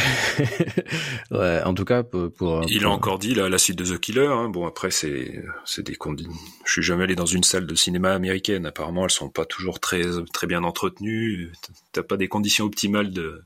[1.30, 2.64] ouais, en tout cas pour.
[2.68, 4.26] Il a encore dit là la suite de The Killer.
[4.26, 4.48] Hein.
[4.48, 6.32] Bon après c'est c'est des conditions.
[6.64, 8.66] Je suis jamais allé dans une salle de cinéma américaine.
[8.66, 10.02] Apparemment elles sont pas toujours très
[10.32, 11.50] très bien entretenues.
[11.92, 13.42] T'as pas des conditions optimales de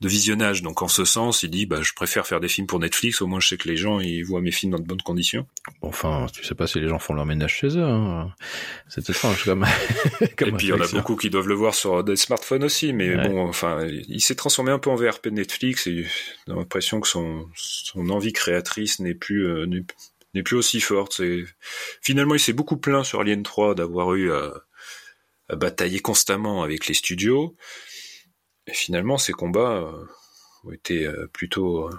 [0.00, 0.62] de visionnage.
[0.62, 3.22] Donc en ce sens, il dit bah je préfère faire des films pour Netflix.
[3.22, 5.46] Au moins je sais que les gens ils voient mes films dans de bonnes conditions.
[5.80, 7.84] Enfin, tu sais pas si les gens font leur ménage chez eux.
[7.84, 8.32] Hein.
[8.88, 9.64] C'est étrange comme.
[10.36, 12.64] comme Et puis il y en a beaucoup qui doivent le voir sur des smartphones
[12.64, 12.92] aussi.
[12.92, 16.08] Mais bon, enfin, il s'est transformé un peu en VRP de Netflix et j'ai
[16.46, 19.84] l'impression que son envie créatrice n'est plus euh,
[20.52, 21.20] aussi forte.
[22.02, 24.52] Finalement il s'est beaucoup plaint sur Alien 3 d'avoir eu à,
[25.50, 27.56] à batailler constamment avec les studios.
[28.66, 30.06] Et finalement, ces combats euh,
[30.64, 31.90] ont été euh, plutôt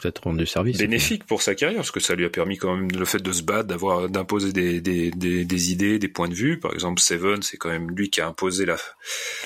[0.00, 2.90] peut-être rendu service bénéfique pour sa carrière parce que ça lui a permis quand même
[2.90, 6.34] le fait de se battre d'avoir d'imposer des, des, des, des, idées des points de
[6.34, 6.58] vue.
[6.58, 8.76] Par exemple Seven c'est quand même lui qui a imposé la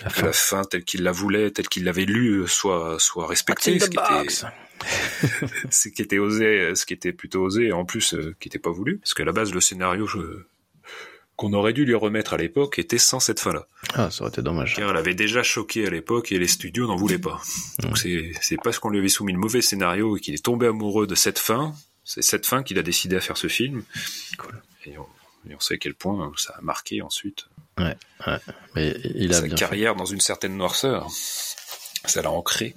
[0.02, 3.78] la fin, la fin telle qu'il la voulait telle qu'il l'avait lu soit soit respectée
[3.78, 8.14] ce qui, était, ce qui était osé ce qui était plutôt osé et en plus
[8.40, 8.98] qui était pas voulu.
[8.98, 10.18] Parce qu'à la base le scénario je,
[11.36, 13.66] qu'on aurait dû lui remettre à l'époque était sans cette fin-là.
[13.94, 14.76] Ah, ça aurait été dommage.
[14.76, 17.40] Car elle avait déjà choqué à l'époque et les studios n'en voulaient pas.
[17.80, 20.66] Donc c'est c'est parce qu'on lui avait soumis le mauvais scénario et qu'il est tombé
[20.66, 23.82] amoureux de cette fin, c'est cette fin qu'il a décidé à faire ce film.
[24.38, 24.62] Cool.
[24.86, 25.06] Et on,
[25.50, 27.46] et on sait à quel point ça a marqué ensuite.
[27.78, 28.38] Ouais, ouais.
[28.76, 31.10] Mais il a sa carrière dans une certaine noirceur
[32.06, 32.74] ça l'a ancré.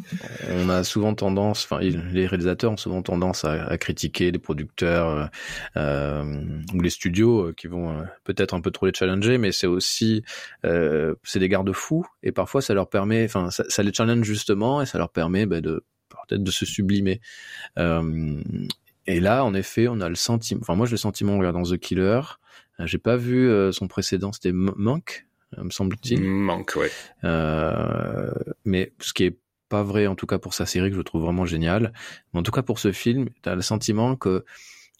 [0.49, 5.25] On a souvent tendance, enfin les réalisateurs ont souvent tendance à, critiquer les producteurs euh,
[5.77, 6.41] euh
[6.73, 9.67] ou les studios euh, qui vont euh, peut-être un peu trop les challenger, mais c'est
[9.67, 10.23] aussi
[10.65, 14.85] euh, c'est des garde-fous et parfois ça leur permet, enfin ça, les challenge justement et
[14.85, 17.21] ça leur permet bah, de peut-être de se sublimer.
[17.77, 21.63] et là, en effet, on a le sentiment, enfin moi j'ai le sentiment en regardant
[21.63, 22.21] The Killer,
[22.79, 26.21] j'ai pas vu son précédent, c'était Monk euh, me semble-t-il.
[26.21, 26.91] Manque, ouais.
[27.23, 28.31] Euh,
[28.65, 29.37] mais ce qui est
[29.69, 31.93] pas vrai, en tout cas pour sa série, que je trouve vraiment génial.
[32.33, 34.45] Mais en tout cas pour ce film, t'as le sentiment que,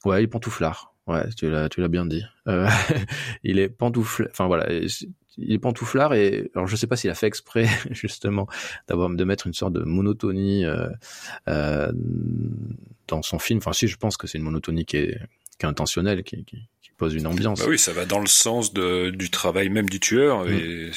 [0.05, 0.93] ouais, il est pantouflard.
[1.07, 2.23] Ouais, tu l'as, tu l'as bien dit.
[2.47, 2.67] Euh,
[3.43, 4.29] il est pantouflard.
[4.31, 4.67] Enfin voilà,
[5.37, 8.47] il est pantouflard et alors je sais pas s'il a fait exprès justement
[8.87, 10.89] d'avoir de mettre une sorte de monotonie euh,
[11.47, 11.91] euh,
[13.07, 13.59] dans son film.
[13.59, 15.19] Enfin si, je pense que c'est une monotonie qui est,
[15.57, 17.59] qui est intentionnelle, qui, qui, pose une ambiance.
[17.59, 20.45] Bah oui, ça va dans le sens de, du travail même du tueur.
[20.45, 20.53] Mm.
[20.53, 20.91] Et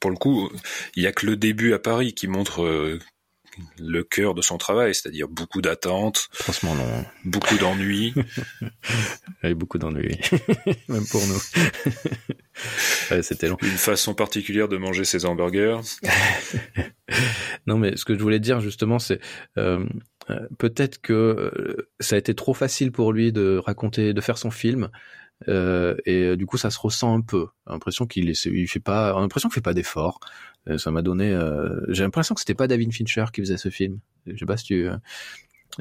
[0.00, 0.50] pour le coup,
[0.94, 2.98] il y a que le début à Paris qui montre euh,
[3.78, 8.14] le cœur de son travail, c'est-à-dire beaucoup d'attentes, franchement non, beaucoup d'ennuis,
[9.42, 10.18] et beaucoup d'ennuis,
[10.88, 11.40] même pour nous.
[13.10, 13.56] ouais, c'était long.
[13.62, 15.80] Une façon particulière de manger ses hamburgers.
[17.66, 19.20] non, mais ce que je voulais dire justement, c'est
[19.56, 19.84] euh,
[20.30, 24.50] euh peut-être que ça a été trop facile pour lui de raconter, de faire son
[24.50, 24.88] film euh,
[25.44, 27.46] et euh, du coup, ça se ressent un peu.
[27.66, 30.20] L'impression qu'il il fait pas, l'impression qu'il fait pas d'effort.
[30.68, 31.30] Euh, ça m'a donné.
[31.30, 33.98] Euh, j'ai l'impression que c'était pas David Fincher qui faisait ce film.
[34.26, 34.88] Je sais pas si tu.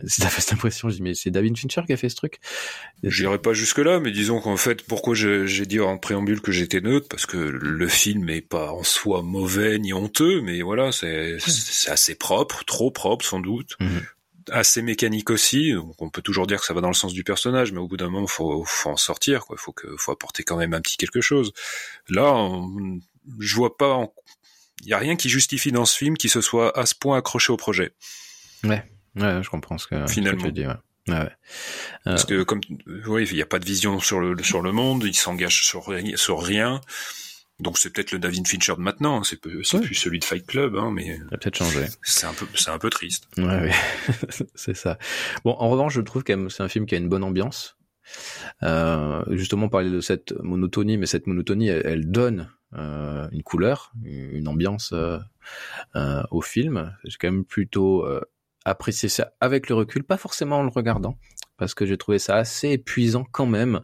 [0.08, 2.18] Si t'as fait cette impression, je dis mais c'est David Fincher qui a fait ce
[2.18, 2.40] truc.
[3.04, 6.82] J'irai pas jusque là, mais disons qu'en fait, pourquoi j'ai dit en préambule que j'étais
[6.82, 11.38] neutre, parce que le film est pas en soi mauvais ni honteux, mais voilà, c'est
[11.88, 13.78] assez propre, trop propre sans doute.
[13.80, 14.02] Mhm
[14.52, 15.74] assez mécanique aussi.
[15.74, 17.88] Donc on peut toujours dire que ça va dans le sens du personnage, mais au
[17.88, 19.46] bout d'un moment, faut, faut en sortir.
[19.46, 19.58] Quoi.
[19.58, 21.54] Faut que, faut apporter quand même un petit quelque chose.
[22.10, 22.50] Là,
[23.40, 24.08] je vois pas,
[24.84, 27.18] il y a rien qui justifie dans ce film qui se soit à ce point
[27.18, 27.92] accroché au projet.
[28.64, 28.84] Ouais,
[29.16, 30.40] ouais, je comprends ce que, Finalement.
[30.40, 30.68] ce que tu dis.
[30.68, 30.74] Ouais.
[31.08, 31.32] Ouais, ouais.
[32.04, 32.62] Parce que comme,
[33.08, 35.86] oui, il n'y a pas de vision sur le sur le monde, il s'engage sur
[35.86, 36.82] rien.
[37.60, 39.84] Donc c'est peut-être le David Fincher de maintenant, c'est peu- c'est Ouais.
[39.84, 41.86] plus celui de Fight Club, hein, mais Ça a peut-être changé.
[42.04, 43.28] c'est un peu c'est un peu triste.
[43.38, 43.72] Ouais, ouais.
[44.56, 44.98] c'est ça.
[45.46, 47.78] Bon, en revanche, je trouve que c'est un film qui a une bonne ambiance.
[48.64, 53.94] Euh, justement, parler de cette monotonie, mais cette monotonie, elle, elle donne euh, une couleur,
[54.04, 55.18] une ambiance euh,
[55.96, 56.96] euh, au film.
[57.06, 58.22] J'ai quand même plutôt euh,
[58.66, 61.18] apprécié ça avec le recul, pas forcément en le regardant,
[61.58, 63.82] parce que j'ai trouvé ça assez épuisant quand même.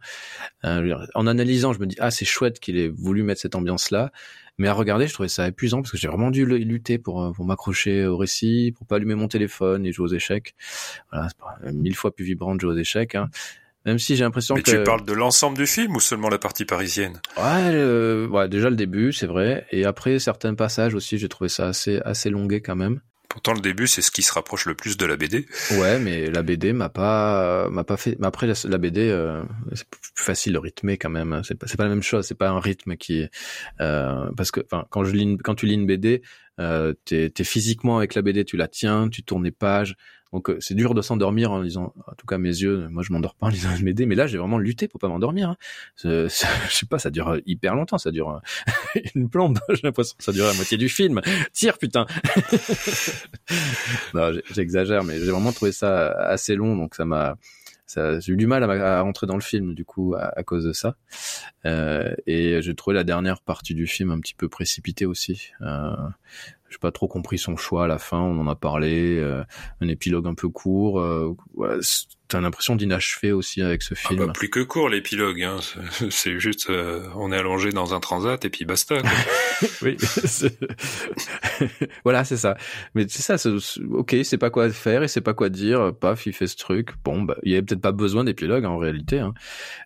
[0.66, 4.12] Euh, en analysant, je me dis ah c'est chouette qu'il ait voulu mettre cette ambiance-là,
[4.58, 7.32] mais à regarder, je trouvais ça épuisant parce que j'ai vraiment dû lutter pour euh,
[7.32, 10.56] pour m'accrocher au récit, pour pas allumer mon téléphone et jouer aux échecs.
[11.12, 13.16] Voilà, c'est pas mille fois plus vibrant de jouer aux échecs.
[13.16, 13.30] Hein.
[13.86, 16.38] Même si j'ai l'impression Mais que tu parles de l'ensemble du film ou seulement la
[16.38, 17.20] partie parisienne?
[17.38, 21.50] Ouais, euh, ouais, déjà le début, c'est vrai, et après certains passages aussi, j'ai trouvé
[21.50, 23.02] ça assez assez longué quand même.
[23.32, 25.46] Pourtant, le début, c'est ce qui se rapproche le plus de la BD.
[25.78, 28.18] Ouais, mais la BD m'a pas m'a pas fait.
[28.20, 29.42] Mais après la, BD, euh,
[29.74, 31.32] c'est plus facile de rythmer quand même.
[31.32, 31.42] hein.
[31.44, 32.26] C'est pas c'est pas la même chose.
[32.26, 33.28] C'est pas un rythme qui
[33.80, 36.24] euh, parce que quand je lis quand tu lis une BD,
[36.60, 39.96] euh, t'es t'es physiquement avec la BD, tu la tiens, tu tournes les pages.
[40.34, 41.94] Donc euh, c'est dur de s'endormir en lisant.
[42.08, 44.28] En tout cas mes yeux, moi je m'endors pas en lisant une BD, mais là
[44.28, 45.50] j'ai vraiment lutté pour pas m'endormir.
[45.50, 45.58] Hein.
[46.04, 47.98] Je sais pas, ça dure hyper longtemps.
[47.98, 48.42] Ça dure
[48.96, 49.60] euh, une plombe.
[49.70, 51.22] J'ai l'impression que ça dure la moitié du film.
[51.54, 52.06] Tire putain.
[54.14, 57.38] non, j'exagère, mais j'ai vraiment trouvé ça assez long, donc ça m'a,
[57.96, 60.74] j'ai eu du mal à, à rentrer dans le film du coup à, cause de
[60.74, 60.96] ça.
[61.66, 65.52] Euh, et j'ai trouvé la dernière partie du film un petit peu précipitée aussi.
[65.62, 65.96] Euh,
[66.72, 68.20] j'ai pas trop compris son choix à la fin.
[68.20, 69.44] On en a parlé, euh,
[69.82, 71.00] un épilogue un peu court.
[71.00, 74.26] Euh, ouais, c'est- t'as l'impression d'inachevé aussi avec ce Ah film.
[74.28, 75.44] bah, plus que court l'épilogue.
[75.44, 75.58] Hein.
[75.62, 79.02] C'est- C'est juste, euh, on est allongé dans un transat et puis basta.
[79.02, 79.10] quoi.
[79.82, 79.98] oui.
[80.00, 80.58] c'est-
[82.06, 82.56] voilà, c'est ça.
[82.96, 83.38] Mais c'est ça.
[83.38, 85.92] c'est- c'est- ok, c'est pas quoi faire, il sait pas quoi dire.
[86.00, 86.92] Paf, il fait ce truc.
[87.04, 89.34] Bon, bah, il y avait peut-être pas besoin d'épilogue en réalité, hein,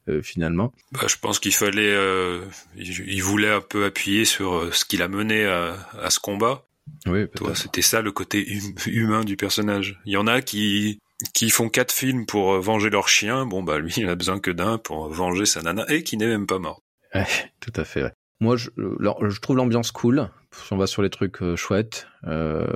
[0.09, 0.71] euh, finalement.
[0.91, 2.41] Bah, je pense qu'il fallait, euh,
[2.77, 6.19] il, il voulait un peu appuyer sur euh, ce qu'il a mené à, à ce
[6.19, 6.65] combat.
[7.07, 7.55] Oui, Toi.
[7.55, 9.99] C'était ça le côté hum- humain du personnage.
[10.05, 10.99] Il y en a qui
[11.33, 13.45] qui font quatre films pour euh, venger leur chien.
[13.45, 16.27] Bon bah lui, il a besoin que d'un pour venger sa nana et qui n'est
[16.27, 16.81] même pas mort.
[17.13, 17.25] Ouais,
[17.59, 18.03] tout à fait.
[18.03, 18.11] ouais.
[18.41, 18.69] Moi, je,
[18.99, 20.29] alors, je trouve l'ambiance cool.
[20.71, 22.67] On va sur les trucs euh, chouettes, euh,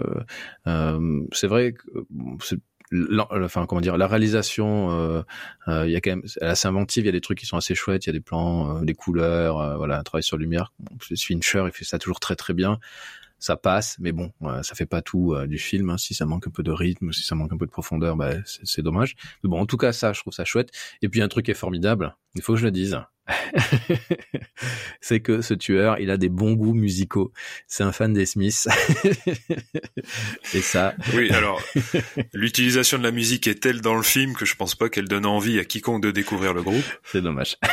[0.68, 1.82] euh, c'est vrai que
[3.46, 5.22] enfin comment dire la réalisation euh,
[5.68, 7.38] euh, il y a quand même elle est assez inventive il y a des trucs
[7.38, 10.04] qui sont assez chouettes il y a des plans euh, des couleurs euh, voilà un
[10.04, 12.80] travail sur lumière Bon, Fincher il fait ça toujours très très bien
[13.40, 15.98] ça passe mais bon euh, ça fait pas tout euh, du film hein.
[15.98, 18.32] si ça manque un peu de rythme si ça manque un peu de profondeur bah,
[18.46, 20.72] c'est c'est dommage mais bon en tout cas ça je trouve ça chouette
[21.02, 23.00] et puis un truc qui est formidable il faut que je le dise
[25.02, 27.32] c'est que ce tueur, il a des bons goûts musicaux.
[27.68, 28.68] C'est un fan des Smiths.
[30.54, 31.62] Et ça, Oui, alors
[32.34, 35.26] l'utilisation de la musique est telle dans le film que je pense pas qu'elle donne
[35.26, 36.84] envie à quiconque de découvrir le groupe.
[37.04, 37.58] c'est dommage.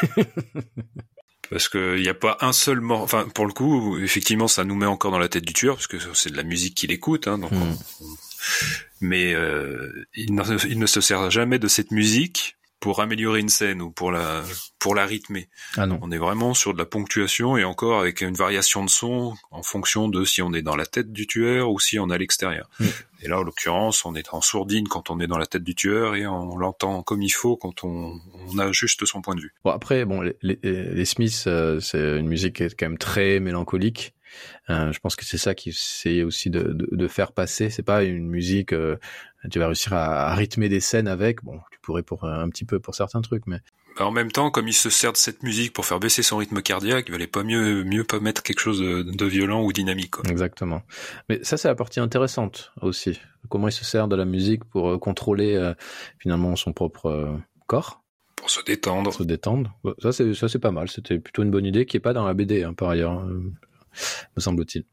[1.50, 3.02] Parce que il n'y a pas un seul mort.
[3.02, 5.86] Enfin, pour le coup, effectivement, ça nous met encore dans la tête du tueur, parce
[5.86, 7.28] que c'est de la musique qu'il écoute.
[7.28, 7.62] Hein, donc Hmm.
[8.02, 8.06] on-
[9.00, 13.48] Mais euh, il, ne, il ne se sert jamais de cette musique pour améliorer une
[13.48, 14.44] scène ou pour la
[14.78, 15.48] pour la rythmer.
[15.76, 15.98] Ah non.
[16.02, 19.62] On est vraiment sur de la ponctuation et encore avec une variation de son en
[19.62, 22.18] fonction de si on est dans la tête du tueur ou si on est à
[22.18, 22.68] l'extérieur.
[23.22, 25.74] Et là, en l'occurrence, on est en sourdine quand on est dans la tête du
[25.74, 29.40] tueur et on l'entend comme il faut quand on, on a juste son point de
[29.40, 29.54] vue.
[29.64, 32.98] Bon après, bon, les, les, les Smiths, euh, c'est une musique qui est quand même
[32.98, 34.14] très mélancolique.
[34.70, 37.70] Euh, je pense que c'est ça qui essaye aussi de, de, de faire passer.
[37.70, 38.72] C'est pas une musique.
[38.72, 38.96] euh,
[39.50, 41.42] tu vas réussir à, à rythmer des scènes avec.
[41.44, 43.60] Bon, tu pourrais pour euh, un petit peu pour certains trucs, mais
[43.96, 46.38] Bah, En même temps, comme il se sert de cette musique pour faire baisser son
[46.38, 49.72] rythme cardiaque, il valait pas mieux mieux pas mettre quelque chose de, de violent ou
[49.72, 50.10] dynamique.
[50.12, 50.24] Quoi.
[50.30, 50.82] Exactement.
[51.28, 53.20] Mais ça, c'est la partie intéressante aussi.
[53.48, 55.72] Comment il se sert de la musique pour euh, contrôler
[56.18, 58.02] finalement son propre corps,
[58.36, 59.12] Pour se détendre.
[59.12, 59.76] se détendre.
[59.84, 60.88] Ouais, Ça, c'est ça, c'est pas mal.
[60.88, 63.52] C'était plutôt une bonne idée qui est pas dans la BD hein, par ailleurs, euh,
[64.36, 64.84] me semble-t-il.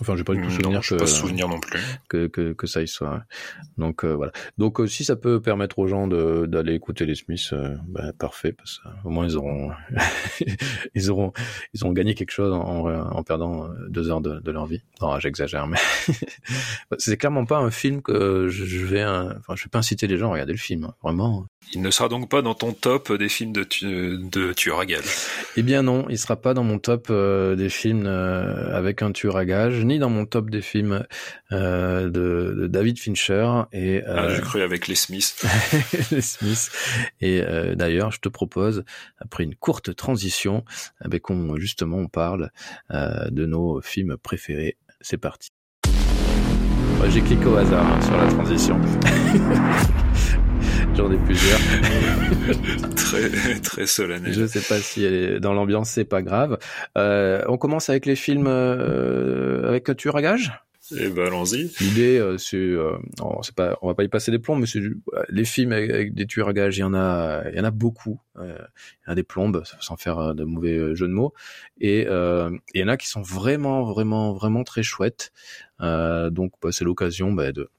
[0.00, 1.80] Enfin, j'ai pas du tout Hmm, souvenir non, que, pas souvenir non plus.
[2.08, 3.22] que, que que ça y soit.
[3.78, 4.32] Donc euh, voilà.
[4.58, 8.52] Donc euh, si ça peut permettre aux gens d'aller écouter les Smiths, euh, bah, parfait
[8.52, 9.70] parce qu'au moins ils auront
[10.94, 11.32] ils auront
[11.74, 14.80] ils ont gagné quelque chose en, en perdant euh, deux heures de, de leur vie.
[15.00, 15.78] Non, j'exagère, mais
[16.98, 20.16] c'est clairement pas un film que je vais euh, enfin je vais pas inciter les
[20.18, 20.84] gens à regarder le film.
[20.84, 20.94] hein.
[21.02, 21.46] Vraiment.
[21.74, 23.86] Il ne sera donc pas dans ton top des films de, tu,
[24.18, 25.04] de tueur à gage.
[25.56, 29.12] Eh bien non, il sera pas dans mon top euh, des films euh, avec un
[29.12, 31.04] tueur à gage ni dans mon top des films
[31.52, 35.44] euh, de, de, David Fincher et ah, j'ai cru avec les Smiths.
[36.10, 36.70] les Smiths.
[37.20, 37.42] Et
[37.74, 38.84] d'ailleurs, je te propose
[39.18, 40.64] après une courte transition,
[41.00, 42.50] avec on justement on parle
[42.90, 44.76] de nos films préférés.
[45.00, 45.50] C'est parti.
[47.08, 48.80] J'ai cliqué au hasard hein, sur la transition.
[50.94, 51.58] J'en ai plusieurs.
[52.96, 54.32] très très solennel.
[54.32, 56.58] Je sais pas si elle est dans l'ambiance, c'est pas grave.
[56.98, 60.52] Euh, on commence avec les films euh, avec tueur à gage.
[60.90, 61.70] Eh ben allons-y.
[61.80, 62.98] L'idée, euh, c'est, euh,
[63.54, 64.80] pas, on va pas y passer des plombs, mais c'est
[65.28, 67.70] les films avec, des tueurs à gages, il y en a, il y en a
[67.70, 68.20] beaucoup.
[68.36, 71.32] Euh, il y en a des plombes, sans faire de mauvais jeux de mots,
[71.80, 75.32] et il y en a qui sont vraiment, vraiment, vraiment très chouettes.
[75.80, 77.70] donc, bah, c'est l'occasion bah, de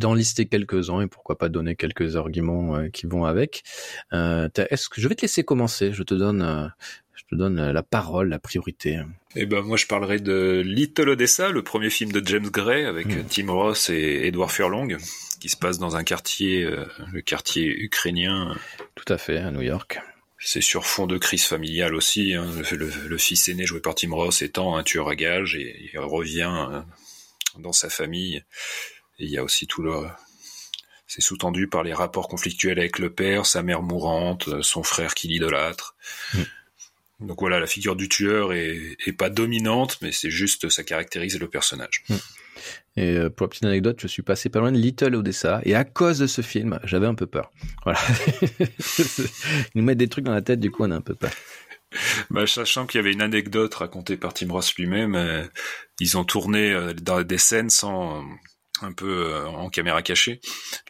[0.00, 3.62] d'en lister quelques-uns et pourquoi pas donner quelques arguments qui vont avec.
[4.12, 6.72] est-ce que je vais te laisser commencer Je te donne,
[7.14, 9.00] je te donne la parole, la priorité.
[9.34, 13.06] Eh ben moi je parlerai de Little Odessa, le premier film de James Gray avec
[13.06, 13.24] hmm.
[13.28, 14.96] Tim Ross et Edward Furlong,
[15.40, 18.56] qui se passe dans un quartier, euh, le quartier ukrainien.
[18.94, 20.00] Tout à fait, à New York.
[20.38, 22.34] C'est sur fond de crise familiale aussi.
[22.34, 22.46] Hein.
[22.72, 26.66] Le, fils aîné joué par Tim Ross étant un tueur à gages et il revient
[26.70, 26.80] euh,
[27.58, 28.44] dans sa famille.
[29.22, 29.92] Et il y a aussi tout le,
[31.06, 35.28] c'est sous-tendu par les rapports conflictuels avec le père, sa mère mourante, son frère qui
[35.28, 35.94] l'idolâtre.
[36.34, 37.26] Hmm.
[37.26, 41.48] Donc voilà, la figure du tueur est, pas dominante, mais c'est juste, ça caractérise le
[41.48, 42.02] personnage.
[42.08, 42.16] Hmm.
[42.96, 45.76] Et euh, pour la petite anecdote, je suis passé pas loin de Little Odessa, et
[45.76, 47.52] à cause de ce film, j'avais un peu peur.
[47.84, 48.00] Voilà.
[48.98, 51.30] Ils nous mettent des trucs dans la tête, du coup on a un peu peur.
[52.30, 55.44] Bah, sachant qu'il y avait une anecdote racontée par Tim Ross lui-même, euh,
[56.00, 58.24] ils ont tourné euh, dans des scènes sans
[58.84, 60.40] un peu en caméra cachée.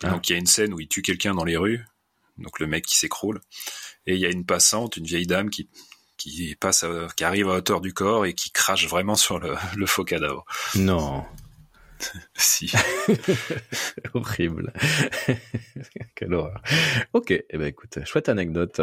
[0.02, 0.10] Ah.
[0.10, 1.84] Donc il y a une scène où il tue quelqu'un dans les rues,
[2.38, 3.40] donc le mec qui s'écroule,
[4.06, 5.68] et il y a une passante, une vieille dame qui
[6.18, 6.84] qui passe,
[7.16, 10.44] qui arrive à hauteur du corps et qui crache vraiment sur le, faux cadavre.
[10.76, 11.24] Non.
[12.34, 12.72] si.
[14.14, 14.72] Horrible.
[16.14, 16.62] Quelle horreur.
[17.12, 18.80] Ok, eh ben écoute, chouette anecdote.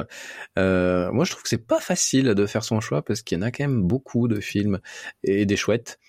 [0.58, 3.40] Euh, moi, je trouve que c'est pas facile de faire son choix parce qu'il y
[3.40, 4.80] en a quand même beaucoup de films
[5.24, 6.00] et des chouettes.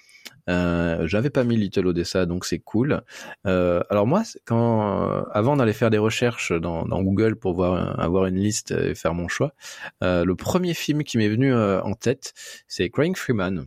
[0.49, 3.03] Euh, j'avais pas mis Little Odessa, donc c'est cool.
[3.47, 8.27] Euh, alors moi, quand euh, avant d'aller faire des recherches dans, Google pour voir avoir
[8.27, 9.55] une liste et faire mon choix,
[10.03, 12.33] le premier film qui m'est venu en tête,
[12.67, 13.67] c'est Crying Freeman.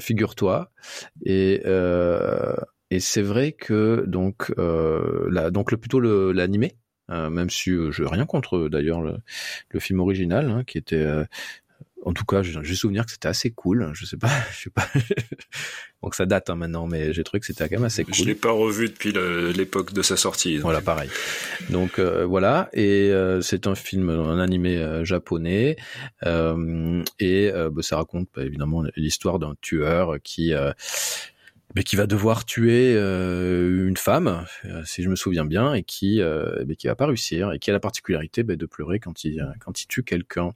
[0.00, 0.70] Figure-toi.
[1.24, 1.62] Et
[2.90, 6.76] et c'est vrai que donc là, donc le plutôt l'animé.
[7.08, 9.16] même si je rien contre d'ailleurs le,
[9.70, 11.06] le, film original hein, qui était
[12.04, 13.90] en tout cas, j'ai souvenir que c'était assez cool.
[13.94, 14.88] Je sais pas, je sais pas.
[16.02, 18.14] Donc ça date hein, maintenant, mais j'ai trouvé que c'était quand même assez cool.
[18.14, 20.58] Je l'ai pas revu depuis l'époque de sa sortie.
[20.58, 21.10] Voilà, pareil.
[21.70, 25.76] Donc euh, voilà, et euh, c'est un film, un animé euh, japonais,
[26.24, 32.92] et bah, ça raconte bah, évidemment l'histoire d'un tueur qui bah, qui va devoir tuer
[32.94, 34.44] une femme,
[34.84, 37.72] si je me souviens bien, et qui bah, qui va pas réussir, et qui a
[37.72, 40.52] la particularité bah, de pleurer quand il quand il tue quelqu'un.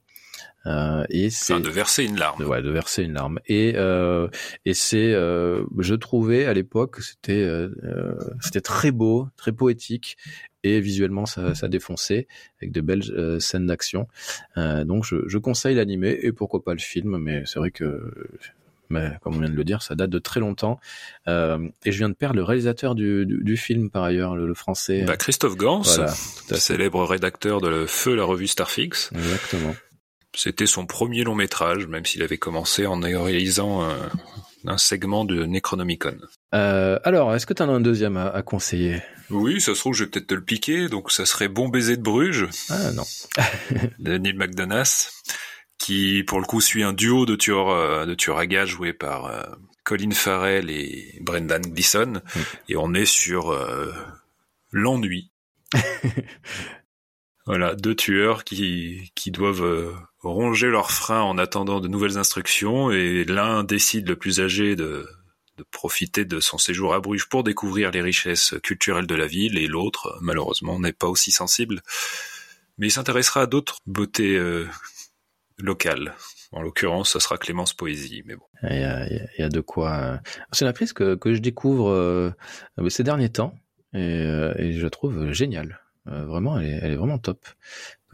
[0.65, 2.43] Euh, et c'est de verser une larme.
[2.43, 3.39] ouais, de verser une larme.
[3.47, 4.27] Et euh,
[4.65, 7.47] et c'est, euh, je trouvais à l'époque, c'était
[8.41, 10.17] c'était très beau, très poétique
[10.63, 12.27] et visuellement ça, ça défonçait
[12.61, 14.07] avec de belles scènes d'action.
[14.55, 18.13] donc je, je conseille l'animé et pourquoi pas le film, mais c'est vrai que
[18.93, 20.79] mais comme on vient de le dire, ça date de très longtemps.
[21.27, 24.53] Euh, et je viens de perdre le réalisateur du, du, du film par ailleurs, le,
[24.53, 25.03] français.
[25.03, 29.11] Bah, Christophe Gans, voilà, célèbre rédacteur de Le Feu, la revue Starfix.
[29.13, 29.75] Exactement.
[30.35, 34.09] C'était son premier long métrage, même s'il avait commencé en réalisant un,
[34.65, 36.17] un segment de Necronomicon.
[36.53, 39.01] Euh, alors, est-ce que tu en as un deuxième à, à, conseiller?
[39.29, 41.97] Oui, ça se trouve, je vais peut-être te le piquer, donc ça serait Bon baiser
[41.97, 42.47] de Bruges.
[42.69, 43.03] Ah non.
[43.99, 45.09] de Neil McDonough,
[45.77, 48.93] qui pour le coup suit un duo de tueurs, euh, de tueurs à gages joués
[48.93, 49.43] par euh,
[49.83, 52.39] Colin Farrell et Brendan Gleeson, mm.
[52.69, 53.93] et on est sur euh,
[54.71, 55.31] l'ennui.
[57.45, 63.25] voilà, deux tueurs qui, qui doivent ronger leurs freins en attendant de nouvelles instructions et
[63.25, 65.05] l'un décide, le plus âgé, de,
[65.57, 69.57] de profiter de son séjour à Bruges pour découvrir les richesses culturelles de la ville
[69.57, 71.81] et l'autre, malheureusement, n'est pas aussi sensible.
[72.77, 74.67] Mais il s'intéressera à d'autres beautés euh,
[75.59, 76.15] locales.
[76.51, 78.45] En l'occurrence, ça sera Clémence Poésie, mais bon.
[78.63, 79.91] Il y a, de quoi.
[79.91, 80.17] Euh,
[80.51, 82.31] c'est une actrice que, que je découvre euh,
[82.89, 83.53] ces derniers temps
[83.93, 83.99] et,
[84.57, 85.82] et je la trouve géniale.
[86.05, 87.39] Vraiment, elle est, elle est vraiment top.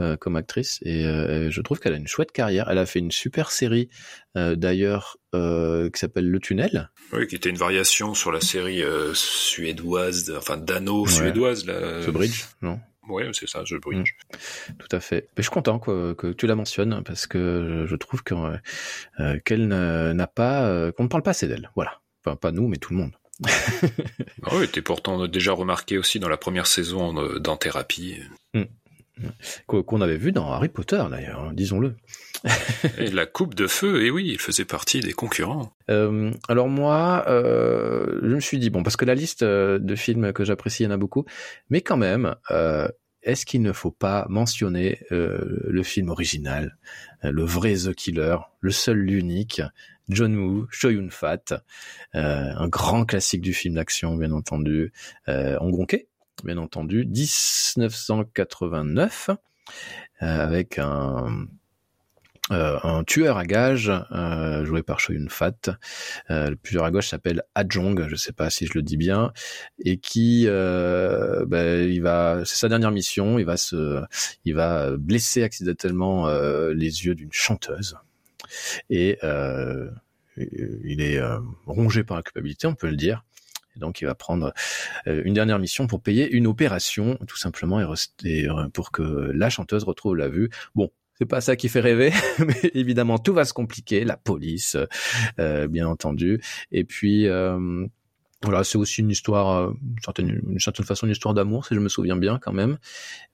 [0.02, 2.70] Euh, comme actrice et euh, je trouve qu'elle a une chouette carrière.
[2.70, 3.90] Elle a fait une super série
[4.38, 6.90] euh, d'ailleurs qui s'appelle Le Tunnel.
[7.12, 8.82] Oui, qui était une variation sur la série
[9.14, 11.66] suédoise, enfin dano suédoise.
[11.66, 12.02] La...
[12.06, 12.80] The Bridge, non?
[13.10, 14.14] Ouais, c'est ça, The Bridge.
[14.14, 14.74] Mm.
[14.78, 15.28] Tout à fait.
[15.36, 18.36] Mais je suis content que, que tu la mentionnes parce que je trouve que,
[19.20, 21.72] euh, qu'elle n'a pas, euh, qu'on ne parle pas assez d'elle.
[21.76, 22.00] Voilà.
[22.24, 23.14] Enfin, pas nous, mais tout le monde.
[24.44, 28.18] Ah oui, t'es pourtant déjà remarqué aussi dans la première saison euh, dans Thérapie.
[28.54, 28.64] Mm.
[29.68, 31.96] Qu'on avait vu dans Harry Potter d'ailleurs, hein, disons-le.
[32.98, 35.74] et la coupe de feu, et oui, il faisait partie des concurrents.
[35.90, 40.32] Euh, alors moi, euh, je me suis dit bon, parce que la liste de films
[40.34, 41.26] que j'apprécie, il y en a beaucoup,
[41.70, 42.88] mais quand même, euh,
[43.24, 46.78] est-ce qu'il ne faut pas mentionner le film original,
[47.22, 49.62] le vrai The Killer, le seul, l'unique,
[50.10, 51.64] John Woo, Choi Yun Fat,
[52.14, 54.92] un grand classique du film d'action, bien entendu,
[55.28, 55.58] euh,
[56.44, 59.30] bien entendu, 1989,
[60.20, 61.48] avec un
[62.52, 65.78] euh, un tueur à gages euh, joué par Choi Yun-fat.
[66.32, 69.32] Euh, le tueur à gages s'appelle Ajong, je sais pas si je le dis bien,
[69.86, 74.02] et qui, euh, ben, il va, c'est sa dernière mission, il va se,
[74.46, 77.98] il va blesser accidentellement euh, les yeux d'une chanteuse
[78.90, 79.18] et
[80.38, 81.22] il est
[81.66, 83.24] rongé par la culpabilité, on peut le dire.
[83.76, 84.54] Et donc il va prendre
[85.06, 87.80] une dernière mission pour payer une opération, tout simplement,
[88.24, 90.50] et, pour que la chanteuse retrouve la vue.
[90.76, 94.78] Bon, c'est pas ça qui fait rêver, mais évidemment tout va se compliquer, la police,
[95.38, 96.42] euh, bien entendu,
[96.72, 97.86] et puis euh,
[98.42, 101.80] voilà, c'est aussi une histoire, euh, certaine, une certaine façon, une histoire d'amour, si je
[101.80, 102.78] me souviens bien quand même.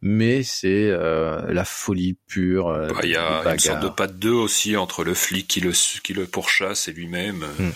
[0.01, 2.69] Mais c'est euh, la folie pure.
[2.69, 5.47] Euh, bah, il y a une sorte de pas de deux aussi entre le flic
[5.47, 7.69] qui le qui le pourchasse et lui-même, euh,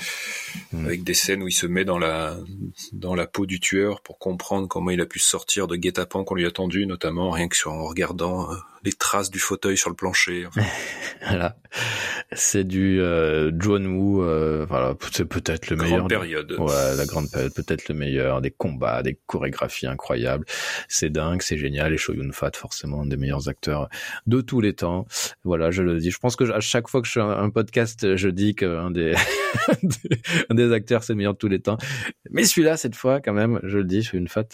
[0.74, 0.86] mm.
[0.86, 2.36] avec des scènes où il se met dans la
[2.94, 6.36] dans la peau du tueur pour comprendre comment il a pu sortir de guet-apens qu'on
[6.36, 8.50] lui a tendu, notamment rien que sur en regardant
[8.84, 10.46] les traces du fauteuil sur le plancher.
[10.48, 10.62] Enfin.
[11.28, 11.58] voilà,
[12.32, 14.24] c'est du euh, John Woo.
[14.24, 16.08] Euh, voilà, c'est peut-être le grande meilleur.
[16.08, 16.56] période.
[16.58, 18.42] Ouais, la grande peut-être le meilleur.
[18.42, 20.46] Des combats, des chorégraphies incroyables.
[20.88, 21.94] C'est dingue, c'est génial.
[21.94, 23.90] Et Choi Yun Fat, forcément, un des meilleurs acteurs
[24.28, 25.06] de tous les temps.
[25.44, 26.12] Voilà, je le dis.
[26.12, 29.16] Je pense que à chaque fois que je fais un, podcast, je dis qu'un des
[30.50, 31.78] un des acteurs c'est le meilleur de tous les temps.
[32.30, 34.48] Mais celui-là, cette fois, quand même, je le dis, Choi Yun Fat.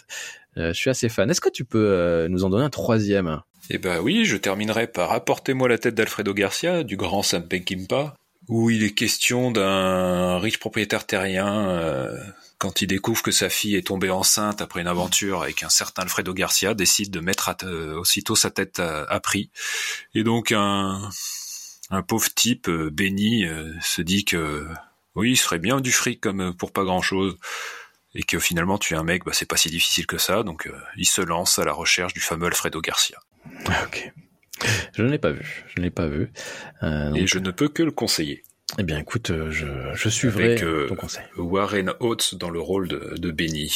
[0.58, 1.30] Euh, je suis assez fan.
[1.30, 3.42] Est-ce que tu peux euh, nous en donner un troisième?
[3.68, 8.14] Eh ben oui, je terminerai par Apportez-moi la tête d'Alfredo Garcia, du grand Sam Peckinpah,
[8.48, 12.16] où il est question d'un riche propriétaire terrien euh,
[12.58, 16.02] quand il découvre que sa fille est tombée enceinte après une aventure avec un certain
[16.02, 19.50] Alfredo Garcia, décide de mettre à, euh, aussitôt sa tête à, à, prix.
[20.14, 21.10] Et donc un,
[21.90, 23.44] un pauvre type euh, béni
[23.82, 24.66] se dit que
[25.14, 27.36] oui, il serait bien du fric comme pour pas grand-chose
[28.14, 30.70] et que finalement tu es un mec, bah, c'est pas si difficile que ça, donc
[30.96, 33.18] il se lance à la recherche du fameux Alfredo Garcia.
[33.82, 34.12] Ok.
[34.94, 35.64] Je ne l'ai pas vu.
[35.68, 36.30] Je ne l'ai pas vu.
[36.82, 37.18] Euh, donc...
[37.18, 38.44] Et je ne peux que le conseiller.
[38.78, 41.24] Eh bien, écoute, je, je suivrai Avec, euh, ton conseil.
[41.36, 43.72] Warren Oates dans le rôle de, de Benny.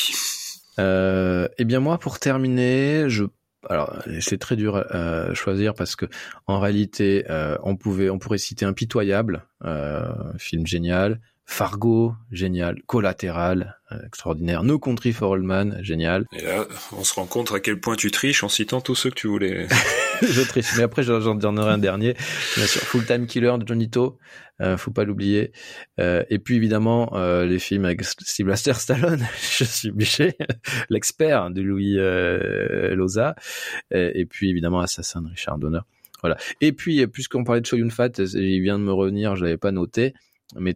[0.79, 3.25] Euh, eh bien, moi, pour terminer, je
[3.69, 6.07] alors c'est très dur à choisir parce que
[6.47, 11.21] en réalité, euh, on pouvait, on pourrait citer Impitoyable, euh, film génial,
[11.51, 12.81] Fargo, génial.
[12.87, 14.63] Collatéral, euh, extraordinaire.
[14.63, 16.25] No Country for Old Man, génial.
[16.33, 19.11] Et là, on se rend compte à quel point tu triches en citant tous ceux
[19.11, 19.67] que tu voulais.
[20.23, 22.15] je triche, mais après j'en donnerai un dernier.
[22.57, 24.17] Bien sûr, Full Time Killer de Johnny To,
[24.61, 25.51] euh, faut pas l'oublier.
[25.99, 29.27] Euh, et puis évidemment euh, les films avec Sylvester Stallone,
[29.59, 30.37] je suis obligé.
[30.89, 31.97] L'expert de Louis
[32.95, 33.35] Loza.
[33.91, 35.81] Et, et, puis évidemment Assassin de Richard Donner.
[36.23, 36.37] Voilà.
[36.61, 39.57] Et puis puisqu'on parlait de Choi Yun Fat, il vient de me revenir, je l'avais
[39.57, 40.15] pas noté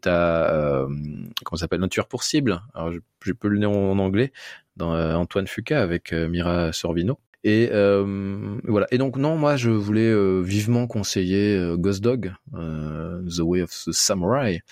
[0.00, 0.88] t'as euh,
[1.44, 2.62] comment s'appelle un tueur pour cible.
[2.74, 4.32] Alors je, peux le nom en anglais
[4.76, 7.18] dans euh, Antoine Fuca avec euh, Mira Sorvino.
[7.44, 8.86] Et euh, voilà.
[8.90, 13.70] Et donc non, moi je voulais euh, vivement conseiller euh, Ghost Dog, The Way of
[13.70, 14.62] the Samurai,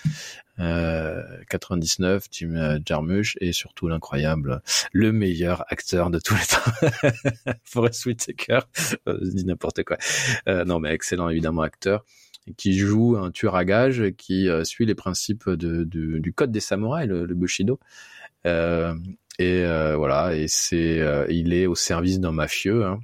[0.57, 8.59] 99, Jim Jarmusch et surtout l'incroyable, le meilleur acteur de tous les temps, Forest Whitaker.
[9.05, 9.97] je dis n'importe quoi.
[10.65, 12.03] non mais excellent évidemment acteur
[12.57, 16.59] qui joue un tueur à gages qui euh, suit les principes de, du code des
[16.59, 17.79] samouraïs, le, le Bushido.
[18.45, 18.93] Euh,
[19.39, 22.85] et euh, voilà, et c'est, euh, il est au service d'un mafieux.
[22.85, 22.99] Hein.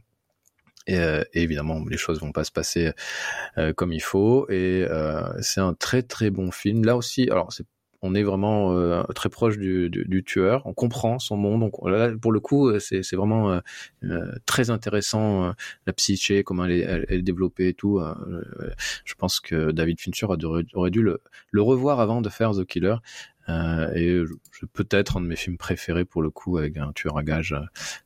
[0.88, 2.92] Et, et, évidemment, les choses vont pas se passer
[3.76, 4.50] comme il faut.
[4.50, 4.86] Et
[5.42, 6.84] c'est un très très bon film.
[6.84, 7.66] Là aussi, alors c'est
[8.02, 11.62] on est vraiment euh, très proche du, du, du, tueur, on comprend son monde.
[11.62, 13.60] Donc là, pour le coup, c'est, c'est vraiment euh,
[14.04, 15.54] euh, très intéressant
[15.86, 18.02] la psyché, comment elle est, elle, est développée et tout.
[19.06, 20.28] je pense que David Fincher
[20.74, 21.22] aurait dû le,
[21.52, 22.96] le revoir avant de faire The Killer.
[23.48, 24.22] et
[24.74, 27.56] peut-être un de mes films préférés pour le coup avec un tueur à gage.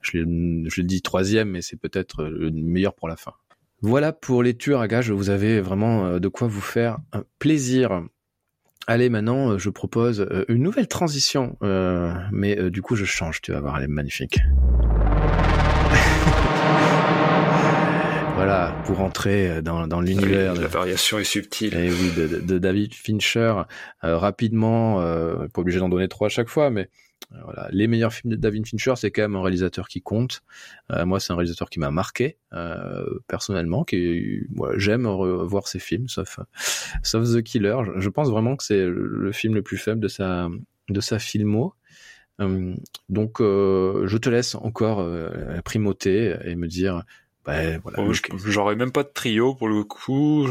[0.02, 3.34] Je l'ai dit troisième, mais c'est peut-être le meilleur pour la fin.
[3.82, 5.12] Voilà pour les tueurs à gages.
[5.12, 8.04] Vous avez vraiment de quoi vous faire un plaisir.
[8.86, 13.06] Allez, maintenant, euh, je propose euh, une nouvelle transition, euh, mais euh, du coup, je
[13.06, 14.40] change, tu vas voir, elle est magnifique.
[18.36, 20.56] voilà, pour entrer dans, dans l'univers.
[20.56, 21.74] la variation est subtile.
[21.76, 23.54] Et oui, de, de David Fincher,
[24.02, 24.98] rapidement,
[25.54, 26.90] pas obligé d'en donner trois à chaque fois, mais
[27.44, 30.44] voilà, les meilleurs films de David Fincher, c'est quand même un réalisateur qui compte.
[30.92, 34.42] Euh, moi, c'est un réalisateur qui m'a marqué euh, personnellement, qui
[34.76, 36.40] j'aime revoir ses films, sauf
[37.04, 37.78] sauf The Killer.
[37.98, 40.50] Je, pense vraiment que c'est le film le plus faible de sa
[40.90, 41.74] de sa filmo.
[42.42, 42.76] Euh,
[43.10, 45.08] donc, je te laisse encore
[45.64, 47.04] primauter et me dire,
[47.46, 48.00] bah, voilà.
[48.00, 48.14] Oh,
[48.46, 50.48] j'aurais même pas de trio pour le coup.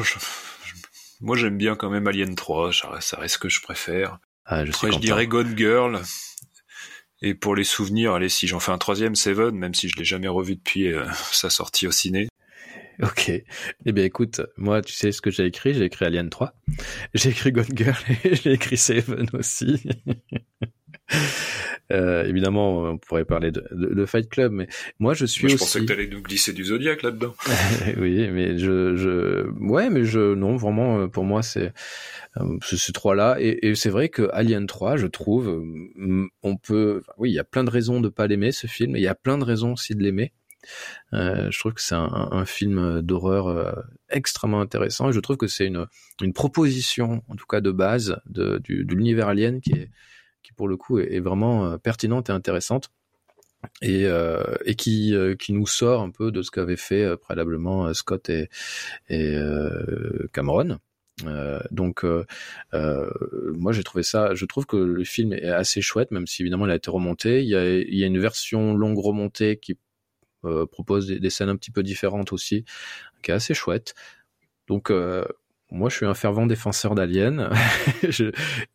[1.20, 2.72] moi, j'aime bien quand même Alien 3.
[2.72, 4.18] Ça reste ce que je préfère.
[4.44, 6.00] Ah, je, Après, je dirais Gone Girl.
[7.24, 10.04] Et pour les souvenirs, allez, si j'en fais un troisième, Seven, même si je l'ai
[10.04, 12.28] jamais revu depuis euh, sa sortie au ciné.
[13.00, 13.30] Ok.
[13.30, 15.72] Eh bien, écoute, moi, tu sais ce que j'ai écrit?
[15.72, 16.52] J'ai écrit Alien 3.
[17.14, 19.82] J'ai écrit Gone Girl et j'ai écrit Seven aussi.
[21.90, 24.68] euh, évidemment, on pourrait parler de, de, Fight Club, mais
[24.98, 25.64] moi, je suis moi, je aussi...
[25.64, 27.34] pensais que t'allais nous glisser du Zodiac là-dedans.
[27.98, 31.72] oui, mais je, je, ouais, mais je, non, vraiment, euh, pour moi, c'est
[32.38, 33.36] euh, ces trois-là.
[33.40, 37.40] Et, et c'est vrai que Alien 3, je trouve, euh, on peut, oui, il y
[37.40, 39.44] a plein de raisons de pas l'aimer ce film, et il y a plein de
[39.44, 40.32] raisons aussi de l'aimer.
[41.12, 43.72] Euh, je trouve que c'est un, un, film d'horreur euh,
[44.08, 45.86] extrêmement intéressant et je trouve que c'est une,
[46.22, 49.90] une proposition, en tout cas de base, de, du, de l'univers alien qui est,
[50.42, 52.90] qui pour le coup est, vraiment pertinente et intéressante
[53.80, 58.28] et, euh, et qui, qui nous sort un peu de ce qu'avaient fait préalablement Scott
[58.28, 58.48] et,
[59.08, 59.36] et
[60.32, 60.78] Cameron.
[61.26, 62.24] Euh, donc, euh,
[62.74, 63.10] euh,
[63.54, 64.34] moi j'ai trouvé ça.
[64.34, 67.42] Je trouve que le film est assez chouette, même si évidemment il a été remonté.
[67.42, 69.78] Il y a, il y a une version longue remontée qui
[70.44, 72.64] euh, propose des, des, scènes un petit peu différentes aussi,
[73.22, 73.94] qui est assez chouette.
[74.68, 74.92] Donc
[75.72, 77.50] moi je suis un fervent défenseur d'Alien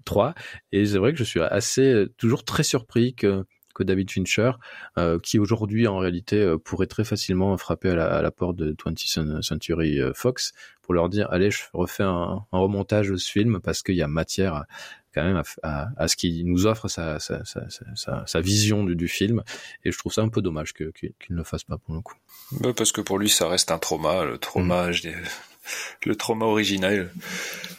[0.06, 0.34] 3
[0.72, 3.45] et c'est vrai que je suis assez toujours très surpris que
[3.78, 4.52] que David Fincher,
[4.98, 8.56] euh, qui aujourd'hui en réalité euh, pourrait très facilement frapper à la, à la porte
[8.56, 13.18] de 20th Century euh, Fox pour leur dire allez je refais un, un remontage de
[13.18, 14.66] ce film parce qu'il y a matière
[15.14, 18.95] quand même à, à, à ce qu'il nous offre sa, sa, sa, sa vision du,
[18.95, 19.43] du, film
[19.84, 22.02] et je trouve ça un peu dommage qu'il qu ne le fasse pas pour le
[22.02, 22.16] coup.
[22.52, 24.93] Bah parce que pour lui ça reste un trauma, le trauma, mmh.
[26.05, 27.11] Le trauma original.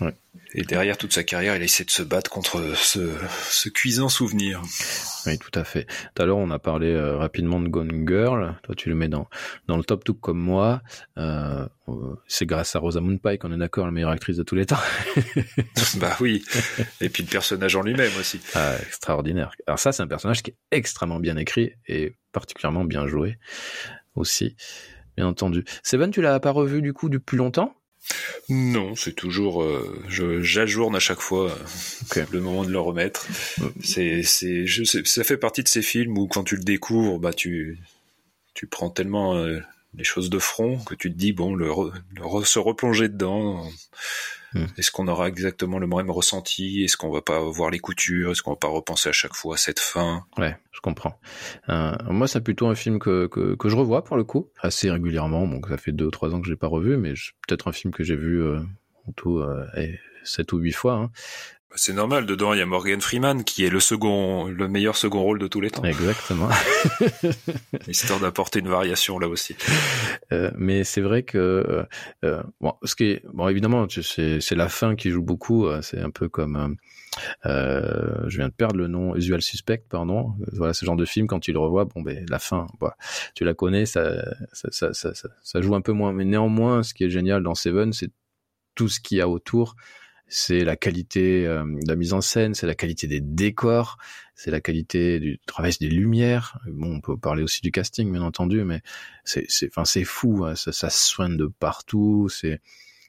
[0.01, 0.15] Ouais.
[0.55, 3.13] Et derrière toute sa carrière, il a essayé de se battre contre ce,
[3.51, 4.63] ce cuisant souvenir.
[5.27, 5.85] Oui, tout à fait.
[6.15, 8.55] Tout à l'heure, on a parlé euh, rapidement de Gone Girl.
[8.63, 9.29] Toi, tu le mets dans,
[9.67, 10.81] dans le top tout comme moi.
[11.19, 11.67] Euh,
[12.27, 14.81] c'est grâce à Rosamund Pike qu'on est d'accord, la meilleure actrice de tous les temps.
[15.97, 16.43] bah oui.
[17.03, 18.41] Et puis le personnage en lui-même aussi.
[18.55, 19.51] Ah, extraordinaire.
[19.67, 23.39] Alors ça, c'est un personnage qui est extrêmement bien écrit et particulièrement bien joué
[24.15, 24.57] aussi,
[25.17, 25.65] bien entendu.
[25.83, 27.78] Seven, tu l'as pas revu du coup depuis longtemps?
[28.49, 30.03] Non, c'est toujours, euh,
[30.41, 31.55] j'ajourne à chaque fois
[32.07, 32.25] okay.
[32.33, 33.27] le moment de le remettre.
[33.83, 34.65] C'est, c'est,
[35.05, 37.79] ça fait partie de ces films où quand tu le découvres, bah tu,
[38.55, 39.61] tu prends tellement euh,
[39.95, 43.09] les choses de front que tu te dis bon, le, re, le re, se replonger
[43.09, 43.69] dedans.
[44.55, 44.65] Mm.
[44.77, 46.85] Est-ce qu'on aura exactement le même ressenti?
[46.85, 48.31] Est-ce qu'on va pas voir les coutures?
[48.31, 50.25] Est-ce qu'on va pas repenser à chaque fois à cette fin?
[50.39, 51.19] Ouais, je comprends.
[51.69, 54.91] Euh, moi, c'est plutôt un film que, que, que, je revois pour le coup, assez
[54.91, 55.47] régulièrement.
[55.47, 57.15] Bon, ça fait deux ou trois ans que je l'ai pas revu, mais
[57.47, 58.61] peut-être un film que j'ai vu euh,
[59.07, 59.67] en tout euh,
[60.25, 60.95] sept ou huit fois.
[60.95, 61.11] Hein.
[61.75, 65.23] C'est normal, dedans il y a Morgan Freeman qui est le second, le meilleur second
[65.23, 65.85] rôle de tous les temps.
[65.85, 66.49] Exactement.
[67.89, 69.55] Histoire d'apporter une variation là aussi.
[70.33, 71.83] Euh, mais c'est vrai que euh,
[72.25, 75.67] euh, bon, ce qui est bon évidemment c'est la fin qui joue beaucoup.
[75.67, 76.77] Euh, c'est un peu comme
[77.45, 80.35] euh, je viens de perdre le nom Usual Suspect, pardon.
[80.53, 82.97] Voilà ce genre de film quand tu le revois, bon ben la fin, bah,
[83.35, 86.15] tu la connais, ça ça, ça ça joue un peu moins.
[86.15, 88.11] Mais néanmoins, ce qui est génial dans Seven, c'est
[88.75, 89.77] tout ce qu'il y a autour
[90.29, 93.97] c'est la qualité euh, de la mise en scène, c'est la qualité des décors,
[94.35, 96.59] c'est la qualité du travail des lumières.
[96.67, 98.83] Bon, on peut parler aussi du casting, bien entendu, mais
[99.25, 100.45] c'est, enfin, c'est fou.
[100.45, 102.29] Hein, ça, ça soigne de partout.
[102.29, 102.61] C'est,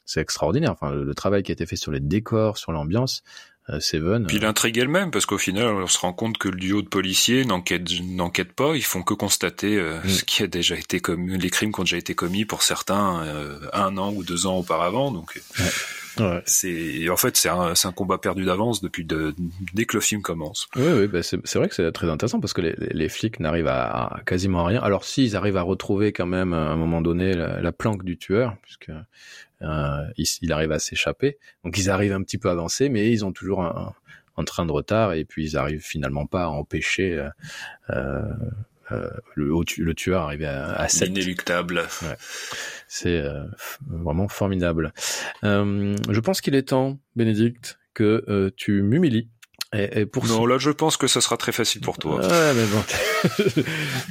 [0.06, 0.72] c'est extraordinaire.
[0.72, 3.24] Enfin, le, le, travail qui a été fait sur les décors, sur l'ambiance.
[3.70, 4.26] Euh, Seven.
[4.26, 7.46] Puis l'intrigue elle-même, parce qu'au final, on se rend compte que le duo de policiers
[7.46, 10.10] n'enquête, n'enquête pas, ils font que constater euh, mm.
[10.10, 13.24] ce qui a déjà été commis, les crimes qui ont déjà été commis pour certains
[13.24, 15.12] euh, un an ou deux ans auparavant.
[15.12, 15.66] Donc, ouais.
[16.18, 16.42] Ouais.
[16.46, 19.34] C'est en fait c'est un, un combat perdu d'avance depuis de,
[19.74, 20.68] dès que le film commence.
[20.76, 23.68] Oui, oui, bah c'est vrai que c'est très intéressant parce que les, les flics n'arrivent
[23.68, 24.82] à, à, quasiment rien.
[24.82, 28.18] Alors s'ils arrivent à retrouver quand même à un moment donné la, la planque du
[28.18, 28.92] tueur, puisque
[29.62, 33.26] euh, il, il, arrive à s'échapper, donc ils arrivent un petit peu avancés, mais ils
[33.26, 33.94] ont toujours un,
[34.38, 37.28] un train de retard et puis ils arrivent finalement pas à empêcher.
[37.90, 38.24] Euh,
[38.92, 41.10] euh, le, le, tueur arrivé à, à 7.
[41.10, 41.84] Inéluctable.
[42.02, 42.16] Ouais.
[42.88, 43.44] C'est euh,
[43.88, 44.94] vraiment formidable.
[45.44, 49.30] Euh, je pense qu'il est temps, Bénédicte, que euh, tu m'humilies
[49.72, 52.20] Et, et pour Non, là, je pense que ça sera très facile pour toi.
[52.22, 52.84] Ouais, mais bon.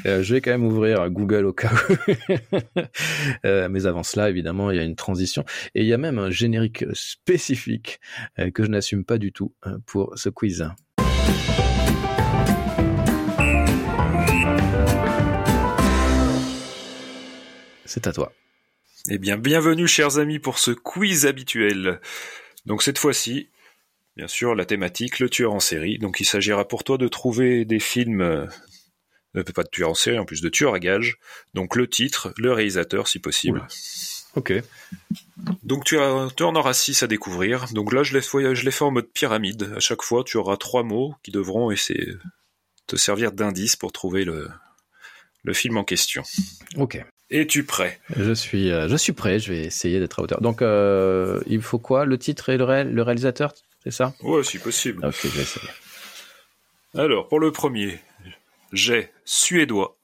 [0.06, 2.80] Euh, je vais quand même ouvrir Google au cas où.
[3.44, 5.44] Euh, mais avant cela, évidemment, il y a une transition.
[5.74, 8.00] Et il y a même un générique spécifique
[8.38, 9.52] euh, que je n'assume pas du tout
[9.86, 10.68] pour ce quiz.
[17.84, 18.32] C'est à toi.
[19.11, 22.00] Eh bien, bienvenue, chers amis, pour ce quiz habituel.
[22.66, 23.48] Donc, cette fois-ci,
[24.18, 25.98] bien sûr, la thématique, le tueur en série.
[25.98, 28.46] Donc, il s'agira pour toi de trouver des films, euh,
[29.36, 31.18] euh, pas de tueur en série, en plus de tueur à gage.
[31.54, 33.64] Donc, le titre, le réalisateur, si possible.
[34.34, 34.52] Ok.
[35.62, 37.66] Donc, tu, as, tu en auras six à découvrir.
[37.72, 39.72] Donc, là, je fait, je fait en mode pyramide.
[39.76, 42.14] À chaque fois, tu auras trois mots qui devront essayer
[42.88, 44.48] te servir d'indice pour trouver le,
[45.44, 46.24] le film en question.
[46.76, 47.04] Ok.
[47.30, 48.00] Es-tu prêt?
[48.16, 49.38] Je suis, euh, je suis prêt.
[49.38, 50.40] Je vais essayer d'être à hauteur.
[50.40, 52.04] Donc, euh, il faut quoi?
[52.04, 53.52] Le titre et le, ré- le réalisateur,
[53.83, 54.14] c'est ça?
[54.22, 55.05] Ouais, si possible.
[55.07, 55.68] Ok, je vais essayer.
[56.95, 57.99] Alors, pour le premier,
[58.72, 59.97] j'ai suédois,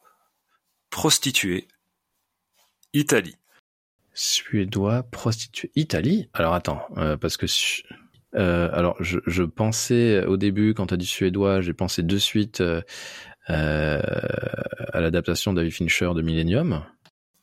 [0.90, 1.66] prostituée,
[2.92, 3.36] Italie.
[4.12, 6.28] Suédois, prostituée, Italie?
[6.34, 7.82] Alors attends, euh, parce que su-
[8.36, 12.18] euh, alors je, je pensais au début quand tu as dit suédois, j'ai pensé de
[12.18, 12.80] suite euh,
[13.48, 16.84] à l'adaptation de David Fincher de Millennium.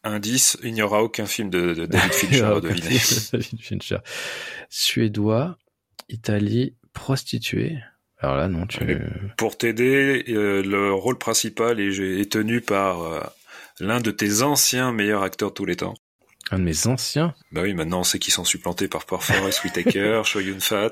[0.04, 2.98] Indice, il n'y aura aucun film de, de David Fincher à deviner.
[3.34, 3.98] David Fincher.
[4.70, 5.58] Suédois,
[6.12, 7.78] Italie, prostituée.
[8.20, 8.80] Alors là non, tu.
[9.38, 13.20] Pour t'aider, euh, le rôle principal est, est tenu par euh,
[13.80, 15.96] l'un de tes anciens meilleurs acteurs de tous les temps.
[16.52, 17.34] Un de mes anciens?
[17.52, 20.92] Bah oui, maintenant on sait qu'ils sont supplantés par Forrest Whitaker, Shoyun Fat.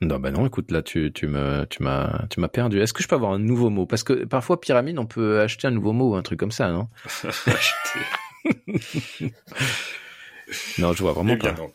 [0.00, 2.80] Non, bah non, écoute, là, tu, tu me, tu m'as, tu m'as perdu.
[2.80, 3.84] Est-ce que je peux avoir un nouveau mot?
[3.84, 6.70] Parce que parfois, pyramide, on peut acheter un nouveau mot ou un truc comme ça,
[6.70, 6.88] non?
[10.78, 11.60] Non, je vois vraiment Eh bien pas.
[11.60, 11.72] non.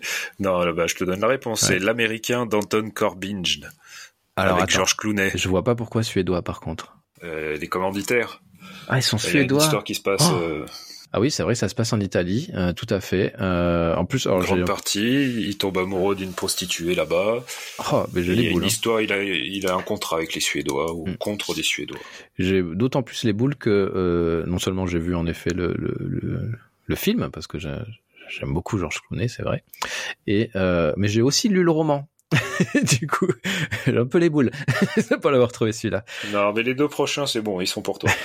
[0.38, 1.60] non, bah, je te donne la réponse.
[1.62, 3.42] C'est l'américain d'Anton Corbijn
[4.36, 4.76] Alors, avec attends.
[4.78, 5.30] George Clooney.
[5.34, 6.96] Je vois pas pourquoi suédois, par contre.
[7.24, 8.42] Euh, les commanditaires.
[8.88, 9.62] Ah, ils sont Il y a une suédois.
[9.62, 10.36] histoire qui se passe Oh.
[10.40, 10.66] euh,
[11.12, 13.34] Ah oui, c'est vrai, ça se passe en Italie, euh, tout à fait.
[13.40, 15.40] Euh, en plus, alors, grande partie.
[15.48, 17.44] Il tombe amoureux d'une prostituée là-bas.
[17.92, 18.58] oh, mais j'ai les a boules.
[18.60, 18.68] une hein.
[18.68, 21.16] histoire, il a, il a un contrat avec les Suédois ou Mm.
[21.16, 21.98] contre des Suédois.
[22.38, 25.96] J'ai d'autant plus les boules que euh, non seulement j'ai vu en effet le, le,
[25.98, 26.52] le,
[26.86, 27.74] le film parce que j'ai-
[28.30, 29.64] j'aime beaucoup Georges Clooney, c'est vrai,
[30.26, 32.08] et euh, mais j'ai aussi lu le roman.
[33.00, 33.26] du coup,
[33.86, 34.50] j'ai un peu les boules
[34.96, 36.04] de pas l'avoir trouvé celui-là.
[36.32, 38.10] Non, mais les deux prochains, c'est bon, ils sont pour toi.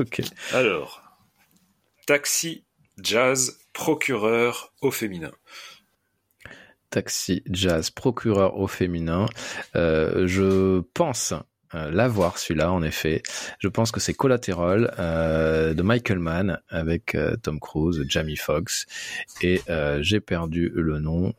[0.00, 0.20] Ok.
[0.52, 1.02] Alors,
[2.06, 2.64] taxi,
[3.02, 5.32] jazz, procureur au féminin.
[6.90, 9.26] Taxi, jazz, procureur au féminin.
[9.74, 11.34] Euh, je pense
[11.74, 13.22] euh, l'avoir celui-là en effet.
[13.58, 18.86] Je pense que c'est Collateral euh, de Michael Mann avec euh, Tom Cruise, Jamie Foxx
[19.42, 19.62] et
[20.00, 21.34] j'ai perdu le nom.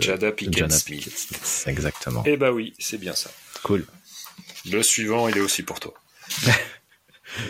[0.00, 0.32] Jada
[0.70, 1.08] Smith.
[1.08, 2.22] Smith, Exactement.
[2.26, 3.30] Eh bah oui, c'est bien ça.
[3.62, 3.84] Cool.
[4.70, 5.94] Le suivant, il est aussi pour toi.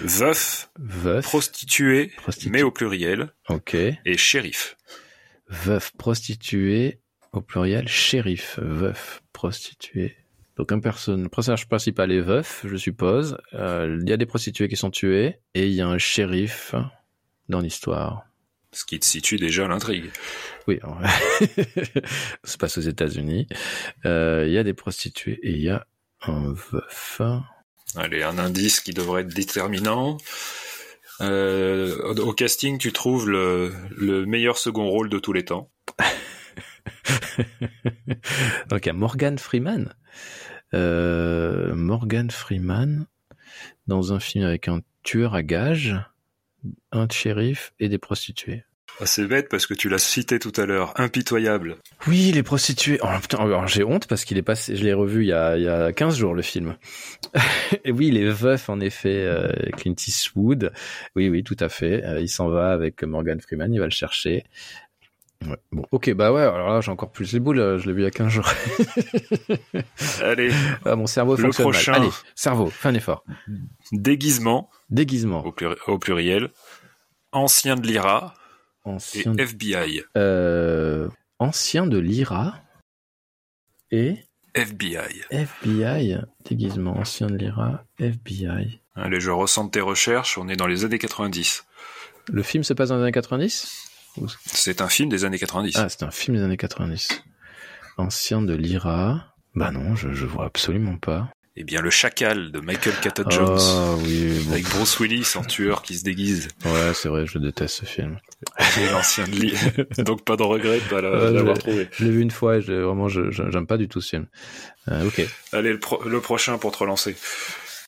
[0.03, 1.25] Veuf, Veuf.
[1.25, 3.75] prostituée, Prostitu- mais au pluriel, Ok.
[3.75, 4.77] et shérif.
[5.49, 7.01] Veuf, prostituée
[7.33, 8.59] au pluriel, shérif.
[8.61, 10.17] Veuf, prostituée.
[10.59, 13.39] Donc un personne, le personnage principal est veuf, je suppose.
[13.55, 16.75] Euh, Il y a des prostituées qui sont tuées et il y a un shérif
[17.49, 18.25] dans l'histoire.
[18.73, 20.11] Ce qui te situe déjà à l'intrigue.
[20.67, 20.81] Oui,
[22.45, 23.47] ça se passe aux États-Unis.
[24.05, 25.87] Euh, Il y a des prostituées et il y a
[26.23, 27.23] un veuf.
[27.95, 30.19] Allez, un indice qui devrait être déterminant.
[31.21, 35.71] Euh, au casting, tu trouves le, le meilleur second rôle de tous les temps.
[38.69, 39.95] Donc il y a Morgan Freeman.
[40.75, 43.07] Euh, Morgan Freeman
[43.87, 45.97] dans un film avec un tueur à gages,
[46.93, 48.65] un shérif et des prostituées.
[49.01, 50.93] Ah, C'est bête parce que tu l'as cité tout à l'heure.
[50.97, 51.77] Impitoyable.
[52.09, 52.99] Oui, les prostituées.
[53.03, 55.57] Oh putain, alors j'ai honte parce qu'il est passé, je l'ai revu il y a,
[55.57, 56.77] il y a 15 jours le film.
[57.85, 60.73] et oui, les veufs en effet, euh, Clint Eastwood.
[61.15, 62.05] Oui, oui, tout à fait.
[62.05, 64.45] Euh, il s'en va avec Morgan Freeman, il va le chercher.
[65.47, 65.57] Ouais.
[65.71, 68.01] Bon, ok, bah ouais, alors là j'ai encore plus les boules, euh, je l'ai vu
[68.01, 68.49] il y a 15 jours.
[70.23, 70.51] Allez,
[70.85, 71.93] Ah, mon cerveau Le fonctionne prochain.
[71.93, 72.01] mal.
[72.03, 73.25] Allez, cerveau, fais un effort.
[73.93, 75.45] déguisement Déguisement.
[75.45, 76.51] au, pluri- au pluriel,
[77.33, 78.35] ancien de l'IRA
[78.85, 80.03] et Ancien, FBI.
[80.17, 81.09] euh,
[81.39, 82.55] ancien de l'IRA
[83.91, 84.17] et
[84.55, 85.23] FBI.
[85.31, 86.19] FBI.
[86.49, 88.81] Déguisement, ancien de l'IRA, FBI.
[88.97, 91.65] Allez, je ressens tes recherches, on est dans les années 90.
[92.31, 93.88] Le film se passe dans les années 90
[94.47, 95.75] C'est un film des années 90.
[95.77, 97.23] Ah, c'est un film des années 90.
[97.97, 99.25] Ancien de l'IRA.
[99.55, 101.29] Bah non, je, je vois absolument pas.
[101.61, 103.59] Eh bien, le chacal de Michael Caton Jones.
[103.61, 104.53] Ah oui, bon.
[104.53, 106.47] Avec Bruce Willis en tueur qui se déguise.
[106.65, 108.19] ouais, c'est vrai, je déteste ce film.
[108.93, 109.55] L'ancien de Lee.
[109.99, 111.89] Donc pas de regret de pas Ouais, l'avoir trouvé.
[111.91, 114.11] Je l'ai vu une fois et je, vraiment, je, je- j'aime pas du tout ce
[114.11, 114.27] film.
[114.89, 115.27] Euh, ok.
[115.53, 117.17] Allez, le, pro- le prochain pour te relancer.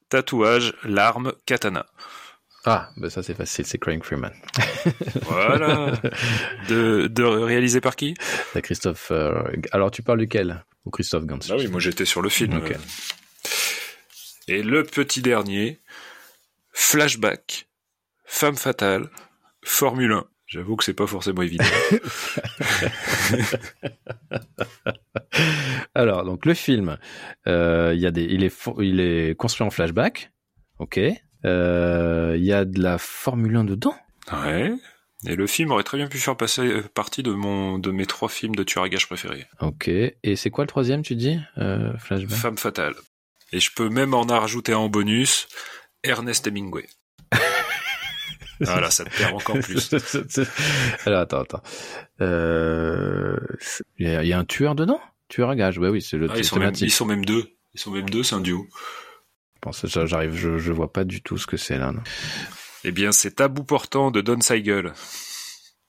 [0.09, 1.87] Tatouage, l'arme, katana.
[2.67, 4.33] Ah, bah ça c'est facile, c'est Craig Freeman.
[5.23, 5.93] Voilà.
[6.69, 8.15] de, de réalisé par qui?
[8.63, 9.11] Christophe.
[9.11, 9.43] euh,
[9.73, 10.65] Alors tu parles duquel?
[10.85, 12.61] Ou Christophe Gans Ah oui, moi j'étais sur le film.
[14.49, 15.79] Et le petit dernier,
[16.73, 17.69] Flashback,
[18.25, 19.09] Femme fatale,
[19.65, 20.25] Formule 1.
[20.47, 21.65] J'avoue que c'est pas forcément évident.
[25.95, 26.99] Alors, donc le film,
[27.47, 30.33] euh, il y a des, il est, il est construit en flashback,
[30.79, 30.99] ok.
[31.45, 33.95] Euh, Il y a de la Formule 1 dedans?
[34.33, 34.73] ouais.
[35.27, 38.07] Et le film aurait très bien pu faire passer euh, partie de mon de mes
[38.07, 39.47] trois films de tueur à gages préférés.
[39.61, 39.89] Ok.
[39.89, 41.39] Et c'est quoi le troisième, tu dis?
[41.59, 42.39] Euh, Flashback.
[42.39, 42.95] Femme fatale.
[43.53, 45.47] Et je peux même en rajouter un en bonus,
[46.05, 46.87] Ernest Hemingway.
[48.61, 49.91] voilà, ça te perd encore plus.
[51.07, 51.63] Alors attends, attends.
[52.23, 53.37] Euh,
[53.99, 55.01] Il y, a- il y a un tueur dedans?
[55.29, 56.89] Tueur à gage, ouais, oui, c'est le Ah, c'est ils, sont même, thématique.
[56.89, 57.47] ils sont même deux.
[57.75, 58.67] Ils sont même deux, c'est un duo.
[59.61, 61.93] Je pense, ça, j'arrive, je, je vois pas du tout ce que c'est là.
[61.93, 62.01] non.
[62.85, 64.95] Eh bien, c'est bout portant de Don Siegel.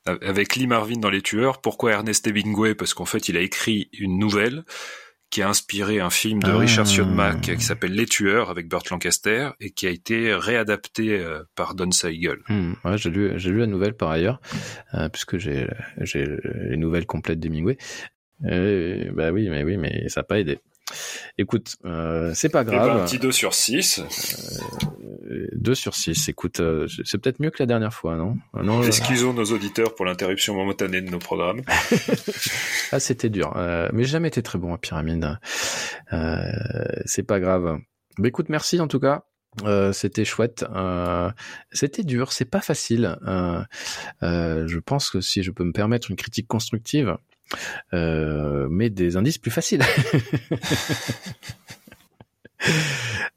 [0.06, 1.62] Avec Lee Marvin dans Les Tueurs.
[1.62, 2.76] Pourquoi Ernest Hemingway?
[2.76, 4.64] Parce qu'en fait, il a écrit une nouvelle
[5.30, 6.58] qui a inspiré un film de Ah.
[6.58, 11.44] Richard Siodmak qui s'appelle Les Tueurs avec Burt Lancaster et qui a été réadapté euh,
[11.56, 12.40] par Don Siegel.
[12.50, 14.42] Hmm, ouais, j'ai lu, j'ai lu la nouvelle par ailleurs,
[14.96, 15.68] euh, puisque j'ai,
[16.02, 16.26] j'ai
[16.70, 17.78] les nouvelles complètes d'Hemingway.
[18.44, 20.60] Euh, bah oui, mais oui, mais ça n'a pas aidé.
[21.38, 23.02] Écoute, euh, c'est pas Eh ben, grave.
[23.02, 24.02] un petit 2 sur 6.
[25.54, 28.38] 2 sur 6, écoute, euh, c'est peut-être mieux que la dernière fois, non?
[28.62, 31.62] Non, euh, Excusons nos auditeurs pour l'interruption momentanée de nos programmes.
[32.94, 33.54] Ah, c'était dur.
[33.56, 35.38] Euh, mais jamais été très bon à pyramide.
[36.12, 36.42] Euh,
[37.06, 37.78] c'est pas grave.
[38.18, 39.24] Bah, écoute, merci en tout cas.
[39.64, 40.66] Euh, c'était chouette.
[40.76, 41.32] Euh,
[41.72, 42.34] c'était dur.
[42.34, 43.16] C'est pas facile.
[43.26, 43.62] Euh,
[44.24, 47.16] euh, je pense que si je peux me permettre une critique constructive, euh,
[47.94, 49.84] mais des indices plus faciles.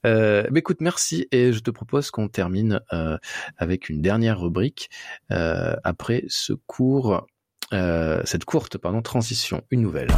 [0.07, 3.17] Euh, bah, écoute, merci et je te propose qu'on termine euh,
[3.57, 4.91] avec une dernière rubrique
[5.31, 7.27] euh, après ce court
[7.73, 10.09] euh, cette courte pardon, transition, une nouvelle.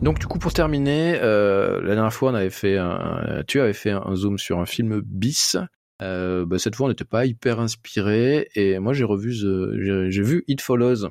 [0.00, 3.72] Donc du coup pour terminer, euh, la dernière fois on avait fait un, tu avais
[3.72, 5.56] fait un zoom sur un film bis.
[6.02, 10.22] Euh, bah, cette fois on n'était pas hyper inspiré et moi j'ai revu The- j'ai
[10.22, 11.08] vu It Follows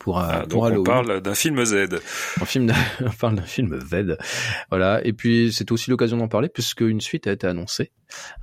[0.00, 1.74] pour, euh, Ah, pour donc on parle d'un film Z.
[2.40, 2.72] Un film, de-
[3.06, 4.16] on parle d'un film Z.
[4.70, 5.00] Voilà.
[5.06, 7.92] Et puis, c'était aussi l'occasion d'en parler puisque une suite a été annoncée.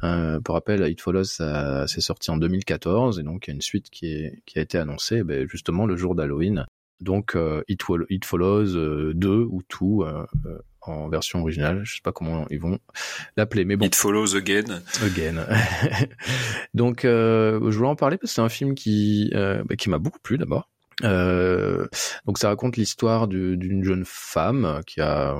[0.05, 3.61] Euh, pour rappel, It Follows, c'est sorti en 2014 et donc il y a une
[3.61, 6.65] suite qui, est, qui a été annoncée, ben, justement, le jour d'Halloween.
[7.01, 11.81] Donc, euh, It, It Follows euh, 2 ou tout, euh, euh, en version originale.
[11.83, 12.79] Je sais pas comment ils vont
[13.37, 13.85] l'appeler, mais bon.
[13.85, 14.81] It Follows Again.
[15.03, 15.45] Again.
[16.73, 19.89] Donc, euh, je voulais en parler parce que c'est un film qui, euh, bah, qui
[19.89, 20.69] m'a beaucoup plu d'abord.
[21.03, 21.87] Euh,
[22.25, 25.37] donc, ça raconte l'histoire du- d'une jeune femme qui a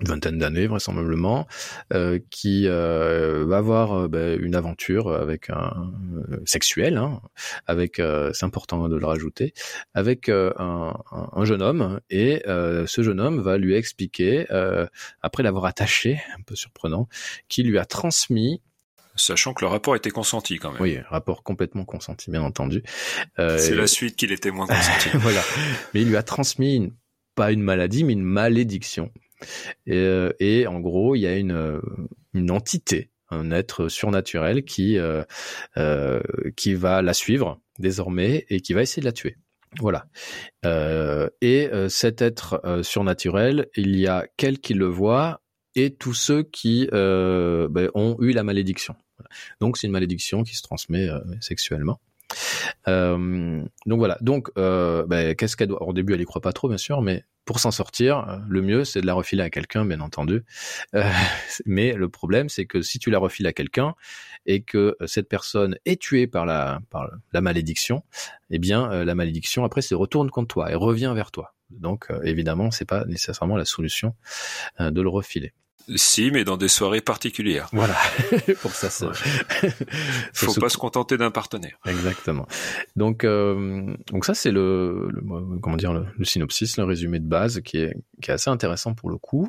[0.00, 1.46] une vingtaine d'années vraisemblablement,
[1.94, 5.90] euh, qui euh, va avoir euh, bah, une aventure avec un
[6.30, 7.22] euh, sexuelle, hein,
[7.66, 9.54] avec euh, c'est important de le rajouter,
[9.94, 14.46] avec euh, un, un- un jeune homme et euh, ce jeune homme va lui expliquer
[14.50, 14.86] euh,
[15.22, 17.08] après l'avoir attaché, un peu surprenant,
[17.48, 18.60] qui lui a transmis
[19.18, 20.82] Sachant que le rapport était consenti quand même.
[20.82, 22.82] oui, rapport complètement consenti, bien entendu.
[23.38, 25.08] Euh, C'est la suite qu'il était moins consenti.
[25.14, 25.40] voilà.
[25.94, 26.92] Mais il lui a transmis une-
[27.34, 29.10] pas une maladie, mais une malédiction.
[29.86, 31.80] Et, euh, et en gros, il y a une, euh,
[32.34, 36.20] une entité, un être surnaturel qui euh,
[36.56, 39.36] qui va la suivre désormais et qui va essayer de la tuer.
[39.80, 40.06] Voilà.
[40.64, 45.42] Euh, et euh, cet être euh, surnaturel, il y a quel qui le voit
[45.74, 48.96] et tous ceux qui ben, ont eu la malédiction.
[49.60, 51.06] Donc c'est une malédiction qui se transmet
[51.40, 52.00] sexuellement.
[52.88, 54.18] Euh, donc voilà.
[54.20, 57.02] Donc euh, ben, qu'est-ce qu'elle doit Au début, elle y croit pas trop, bien sûr,
[57.02, 60.44] mais pour s'en sortir, euh, le mieux c'est de la refiler à quelqu'un, bien entendu.
[60.94, 61.02] Euh,
[61.66, 63.94] mais le problème, c'est que si tu la refiles à quelqu'un
[64.46, 68.02] et que cette personne est tuée par la par la malédiction,
[68.50, 71.54] eh bien la malédiction après se retourne contre toi et revient vers toi.
[71.70, 74.14] Donc évidemment, c'est pas nécessairement la solution
[74.78, 75.52] de le refiler.
[75.94, 77.68] Si, mais dans des soirées particulières.
[77.72, 77.94] Voilà.
[78.62, 79.06] pour ça, c'est
[80.32, 81.78] Faut pas se contenter d'un partenaire.
[81.86, 82.46] Exactement.
[82.96, 87.28] Donc, euh, donc ça c'est le, le- comment dire le, le synopsis, le résumé de
[87.28, 89.48] base qui est qui est assez intéressant pour le coup.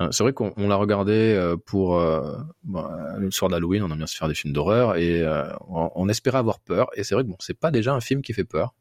[0.00, 2.36] Euh, C'est vrai qu'on on l'a regardé euh, pour euh,
[2.74, 5.24] euh, le soir d'Halloween, on aime bien se faire des films d'horreur et
[5.68, 6.88] on, espérait avoir peur.
[6.94, 8.74] Et c'est vrai que bon, c'est pas déjà un film qui fait peur.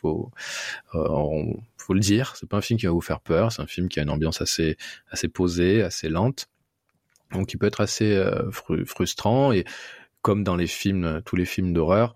[0.00, 0.30] Faut,
[0.94, 3.52] on- faut le dire, c'est pas un film qui va vous faire peur.
[3.52, 4.76] C'est un film qui a une ambiance assez,
[5.32, 6.48] posée, assez lente,
[7.32, 9.64] donc qui peut être assez fru- frustrant et
[10.22, 12.14] comme dans les films, tous les films d'horreur,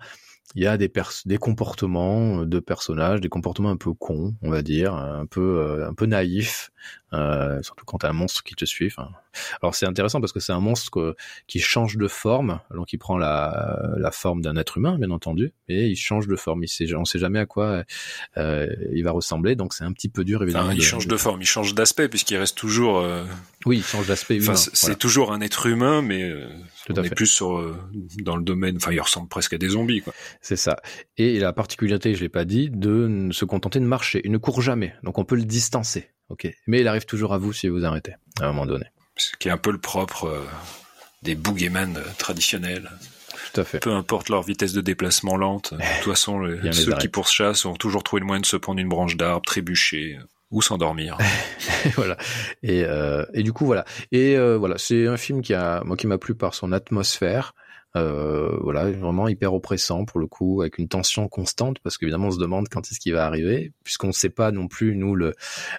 [0.54, 0.90] il y a des,
[1.38, 6.70] comportements de personnages, des comportements un peu cons, on va dire, un peu naïfs,
[7.12, 8.92] euh, surtout quand t'as un monstre qui te suit.
[9.62, 11.16] Alors c'est intéressant parce que c'est un monstre que-
[11.46, 15.52] qui change de forme, donc il prend la, la forme d'un être humain, bien entendu,
[15.68, 16.62] et il change de forme.
[16.64, 17.84] Il sait, on sait jamais à quoi
[18.36, 20.66] euh, il va ressembler, donc c'est un petit peu dur évidemment.
[20.66, 22.98] Enfin, il change de forme, il change d'aspect puisqu'il reste toujours.
[22.98, 23.24] euh,
[23.66, 24.56] Oui, il change d'aspect Enfin, humain.
[24.56, 24.96] c'est voilà.
[24.96, 26.32] toujours un être humain, mais
[26.86, 27.14] Tout on à est fait.
[27.14, 27.76] plus sur
[28.22, 28.76] dans le domaine.
[28.76, 30.12] Enfin, il ressemble presque à des zombies, quoi.
[30.40, 30.76] C'est ça.
[31.16, 34.20] Et il a la particularité, je l'ai pas dit, de se contenter de marcher.
[34.24, 36.10] Il ne court jamais, donc on peut le distancer.
[36.30, 36.48] Ok.
[36.66, 38.84] Mais il arrive toujours à vous si vous arrêtez à un moment donné.
[39.16, 40.44] Ce qui est un peu le propre euh,
[41.22, 42.90] des boogeyman euh, traditionnels.
[43.52, 43.80] Tout à fait.
[43.80, 45.72] Peu importe leur vitesse de déplacement lente.
[45.78, 48.80] De toute façon, les- ceux qui pourchassent ont toujours trouvé le moyen de se prendre
[48.80, 51.16] une branche d'arbre, trébucher euh, ou s'endormir.
[51.96, 52.16] voilà.
[52.62, 53.84] Et, euh, et du coup voilà.
[54.12, 57.54] Et euh, voilà, c'est un film qui a moi qui m'a plu par son atmosphère.
[57.96, 62.32] Euh, voilà, vraiment hyper oppressant pour le coup, avec une tension constante parce qu'évidemment on
[62.32, 65.34] se demande quand est-ce qu'il va arriver, puisqu'on ne sait pas non plus nous le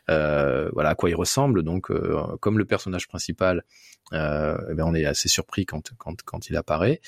[0.09, 1.61] euh, voilà à quoi il ressemble.
[1.63, 3.63] Donc euh, comme le personnage principal,
[4.13, 6.99] euh, eh ben, on est assez surpris quand quand quand il apparaît.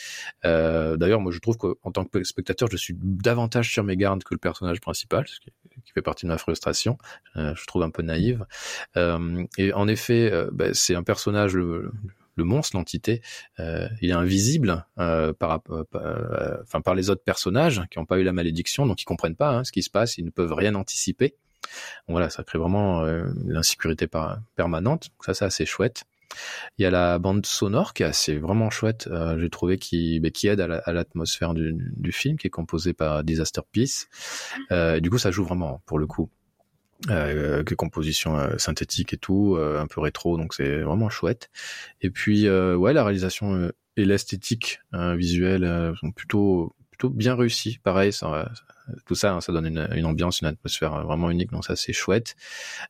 [0.45, 4.23] Euh, D'ailleurs, moi je trouve qu'en tant que spectateur, je suis davantage sur mes gardes
[4.23, 5.51] que le personnage principal, ce qui,
[5.93, 6.97] fait partie de ma frustration.
[7.35, 8.45] Euh, je trouve un peu naïve.
[9.57, 13.21] Et en effet, ben, c'est un personnage, le, le monstre, l'entité,
[13.59, 18.05] euh, il est invisible euh, par, euh, euh, enfin, par les autres personnages qui n'ont
[18.05, 20.29] pas eu la malédiction, donc ils comprennent pas hein, ce qui se passe, ils ne
[20.29, 21.35] peuvent rien anticiper.
[22.07, 23.03] Donc voilà, ça crée vraiment
[23.45, 24.07] l'insécurité
[24.55, 25.09] permanente.
[25.09, 26.03] Donc ça, c'est assez chouette.
[26.77, 30.21] Il y a la bande sonore qui est assez vraiment chouette, euh, j'ai trouvé, qui,
[30.33, 34.07] qui aide à la- à l'atmosphère du, film, qui est composée par Disaster Peace.
[35.01, 36.29] Du coup, ça joue vraiment, pour le coup
[37.09, 41.49] euh, que composition euh, synthétique et tout, euh, un peu rétro, donc c'est vraiment chouette.
[42.01, 47.09] Et puis euh, ouais, la réalisation euh, et l'esthétique euh, visuelle euh, sont plutôt plutôt
[47.09, 47.79] bien réussis.
[47.83, 48.51] Pareil, ça,
[49.05, 51.75] tout ça, hein, ça donne une, une ambiance, une atmosphère euh, vraiment unique, donc ça
[51.75, 52.35] c'est chouette.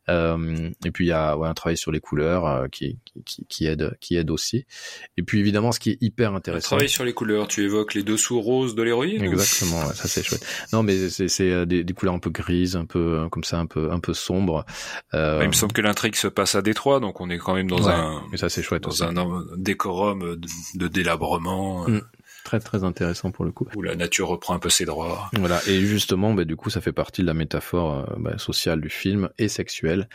[0.09, 3.45] Euh, et puis il y a ouais, un travail sur les couleurs euh, qui, qui
[3.47, 4.65] qui aide qui aide aussi.
[5.17, 6.67] Et puis évidemment, ce qui est hyper intéressant.
[6.75, 7.47] travaille sur les couleurs.
[7.47, 10.45] Tu évoques les dessous roses de l'héroïne ou- Exactement, ouais, ça c'est chouette.
[10.73, 13.59] Non, mais c'est c'est euh, des, des couleurs un peu grises, un peu comme ça,
[13.59, 14.65] un peu un peu sombres.
[15.13, 17.69] Euh, Il me semble que l'intrigue se passe à Détroit, donc on est quand même
[17.69, 19.01] dans un et ça c'est chouette aussi.
[19.01, 22.01] dans un décorum de, de délabrement Mm.
[22.51, 23.65] Très très intéressant pour le coup.
[23.77, 25.29] où la nature reprend un peu ses droits.
[25.39, 28.81] Voilà, et justement, bah, du coup, ça fait partie de la métaphore euh, bah, sociale
[28.81, 30.09] du film et sexuelle.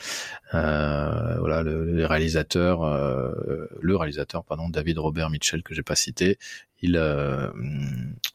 [0.53, 3.33] Euh, voilà, le, le réalisateur, euh,
[3.81, 6.37] le réalisateur, pardon, David Robert Mitchell que j'ai pas cité,
[6.83, 7.49] il, euh,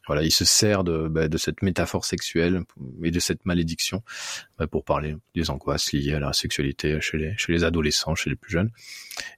[0.08, 2.64] voilà, il se sert de, bah, de cette métaphore sexuelle
[3.04, 4.02] et de cette malédiction
[4.58, 8.32] bah, pour parler des angoisses liées à la sexualité chez les chez les adolescents, chez
[8.32, 8.72] les plus jeunes.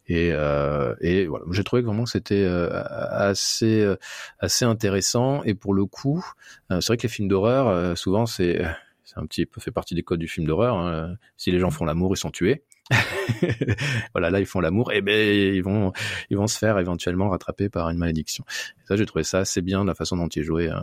[0.08, 3.96] Et, euh, et voilà, j'ai trouvé que vraiment c'était euh, assez euh,
[4.40, 6.26] assez intéressant et pour le coup,
[6.72, 8.64] euh, c'est vrai que les films d'horreur, euh, souvent, c'est
[9.04, 10.76] c'est un petit peu fait partie des codes du film d'horreur.
[10.76, 11.16] hein.
[11.38, 12.64] Si les gens font l'amour, ils sont tués.
[14.14, 15.94] voilà, là, ils font l'amour, et ben ils vont
[16.30, 18.44] ils vont se faire éventuellement rattraper par une malédiction.
[18.82, 20.76] Et ça, j'ai trouvé ça assez bien la façon dont il est joué euh,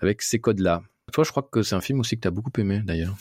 [0.00, 0.82] avec ces codes-là.
[1.12, 3.16] Toi, je crois que c'est un film aussi que t'as beaucoup aimé, d'ailleurs.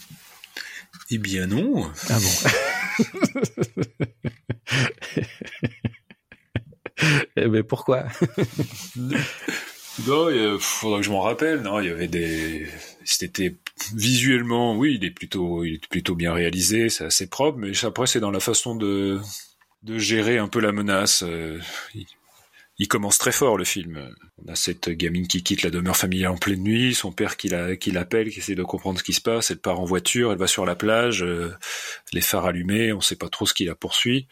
[1.09, 1.89] Eh bien non.
[2.09, 2.49] Ah bon.
[7.35, 8.05] Eh ben pourquoi?
[10.07, 11.61] Non, il faudra que je m'en rappelle.
[11.61, 12.67] Non, il y avait des.
[13.03, 13.55] C'était
[13.93, 17.57] visuellement, oui, il est plutôt, il est plutôt bien réalisé, c'est assez propre.
[17.57, 19.19] Mais après, c'est dans la façon de
[19.83, 21.23] de gérer un peu la menace.
[22.81, 24.15] Il, commence très fort le film.
[24.43, 27.47] On a cette gamine qui quitte la demeure familiale en pleine nuit, son père qui
[27.47, 29.51] la- qui l'appelle, qui essaie de comprendre ce qui se passe.
[29.51, 31.53] Elle part en voiture, elle va sur la plage, euh,
[32.13, 34.27] les phares allumés, on sait pas trop ce qui la poursuit.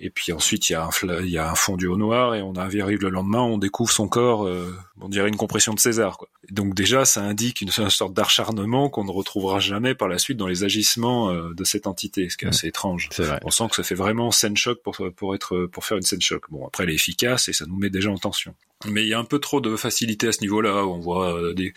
[0.00, 2.42] Et puis ensuite, il y a un, il y a un fondu au noir et
[2.42, 6.18] on arrive le lendemain, on découvre son corps, euh, on dirait une compression de César.
[6.18, 6.28] Quoi.
[6.50, 10.36] Donc déjà, ça indique une, une sorte d'acharnement qu'on ne retrouvera jamais par la suite
[10.36, 13.08] dans les agissements euh, de cette entité, ce qui est assez étrange.
[13.42, 16.22] On sent que ça fait vraiment scène choc pour, pour être pour faire une scène
[16.22, 16.44] choc.
[16.50, 18.54] Bon, après, elle est efficace et ça nous met déjà en tension.
[18.86, 20.86] Mais il y a un peu trop de facilité à ce niveau-là.
[20.86, 21.74] On voit euh, des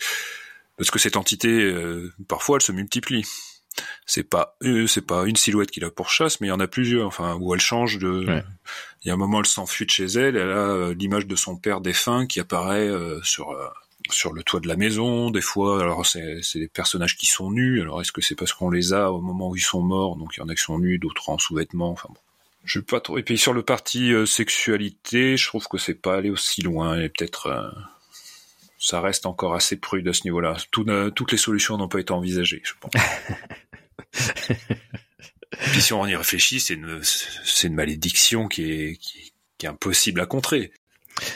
[0.76, 3.24] parce que cette entité, euh, parfois, elle se multiplie.
[4.06, 6.66] C'est pas euh, c'est pas une silhouette qui la pourchasse, mais il y en a
[6.66, 7.06] plusieurs.
[7.06, 8.26] Enfin, où elle change de.
[8.26, 8.44] Ouais.
[9.04, 10.36] Il y a un moment, elle s'enfuit de chez elle.
[10.36, 13.56] Elle a euh, l'image de son père défunt qui apparaît euh, sur
[14.10, 15.30] sur le toit de la maison.
[15.30, 17.80] Des fois, alors c'est c'est des personnages qui sont nus.
[17.80, 20.36] Alors est-ce que c'est parce qu'on les a au moment où ils sont morts, donc
[20.36, 21.90] il y en a qui sont nus, d'autres en sous-vêtements.
[21.90, 22.20] Enfin bon.
[22.64, 23.18] Je pas trop.
[23.18, 27.00] Et puis sur le parti euh, sexualité, je trouve que c'est pas allé aussi loin
[27.00, 27.68] et peut-être euh,
[28.82, 30.56] ça reste encore assez prude à ce niveau-là.
[30.72, 32.90] toutes les solutions n'ont pas été envisagées, je pense.
[35.70, 39.68] puis si on y réfléchit, c'est une c'est une malédiction qui est qui, qui est
[39.68, 40.72] impossible à contrer.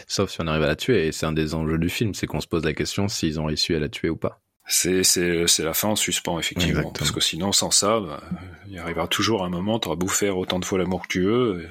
[0.09, 2.27] Sauf si on arrive à la tuer, et c'est un des enjeux du film, c'est
[2.27, 4.41] qu'on se pose la question s'ils ont réussi à la tuer ou pas.
[4.67, 8.25] C'est c'est c'est la fin en suspens effectivement, parce que sinon sans ça, bah,
[8.69, 11.69] il arrivera toujours un moment, t'auras beau faire autant de fois l'amour que tu veux,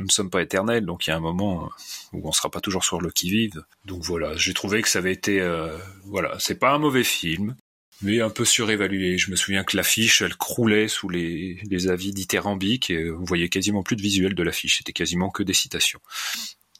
[0.00, 1.70] nous ne sommes pas éternels, donc il y a un moment
[2.12, 3.62] où on sera pas toujours sur le qui vive.
[3.84, 5.76] Donc voilà, j'ai trouvé que ça avait été, euh,
[6.06, 7.54] voilà, c'est pas un mauvais film,
[8.00, 9.18] mais un peu surévalué.
[9.18, 13.82] Je me souviens que l'affiche, elle croulait sous les, avis dithyrambiques et on voyait quasiment
[13.82, 16.00] plus de visuel de l'affiche, c'était quasiment que des citations.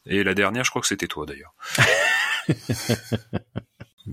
[0.07, 1.53] Et la dernière, je crois que c'était toi d'ailleurs.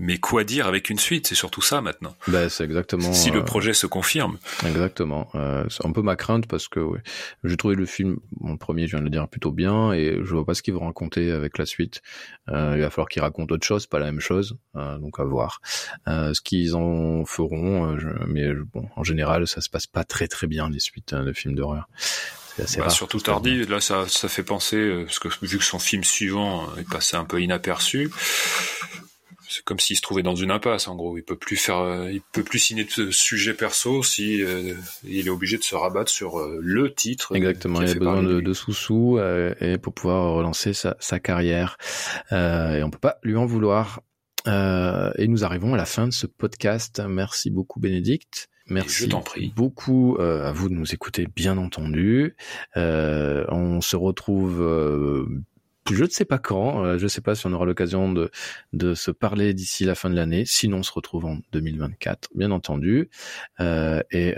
[0.01, 1.27] Mais quoi dire avec une suite?
[1.27, 2.15] C'est surtout ça maintenant.
[2.29, 3.11] Ben, c'est exactement.
[3.11, 4.37] Si le euh, projet se confirme.
[4.65, 5.29] Exactement.
[5.35, 7.01] Euh, c'est un peu ma crainte parce que ouais,
[7.43, 10.33] j'ai trouvé le film, mon premier, je viens de le dire, plutôt bien et je
[10.33, 12.01] vois pas ce qu'ils vont raconter avec la suite.
[12.47, 14.55] Euh, il va falloir qu'ils racontent autre chose, pas la même chose.
[14.77, 15.59] Euh, donc à voir.
[16.07, 20.29] Euh, ce qu'ils en feront, je, mais bon, en général, ça se passe pas très
[20.29, 21.89] très bien les suites hein, de films d'horreur.
[22.77, 26.67] Bah, surtout Tardy, là ça, ça fait penser, parce que vu que son film suivant
[26.75, 28.11] est passé un peu inaperçu,
[29.59, 31.17] c'est comme s'il se trouvait dans une impasse en gros.
[31.17, 34.43] Il peut plus faire, euh, il peut plus signer de sujet perso si
[35.03, 37.35] il est obligé de se rabattre sur le titre.
[37.35, 39.19] Exactement, il a besoin de, de sous-sous
[39.61, 41.77] et pour pouvoir relancer sa, sa carrière.
[42.31, 44.01] et on peut pas lui en vouloir.
[44.47, 47.01] et nous arrivons à la fin de ce podcast.
[47.05, 48.49] Merci beaucoup Bénédicte.
[48.69, 49.53] Merci je prie.
[49.55, 52.35] beaucoup euh, à vous de nous écouter, bien entendu.
[52.77, 55.25] Euh, on se retrouve euh,
[55.91, 58.31] je ne sais pas quand, je ne sais pas si on aura l'occasion de,
[58.73, 62.51] de se parler d'ici la fin de l'année, sinon on se retrouve en 2024, bien
[62.51, 63.09] entendu.
[63.59, 64.33] et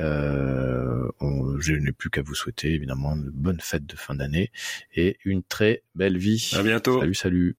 [1.62, 4.52] je n'ai plus qu'à vous souhaiter évidemment une bonne fête de fin d'année
[4.95, 6.52] et une très belle vie.
[6.58, 6.99] À bientôt.
[6.99, 7.49] Salut, salut.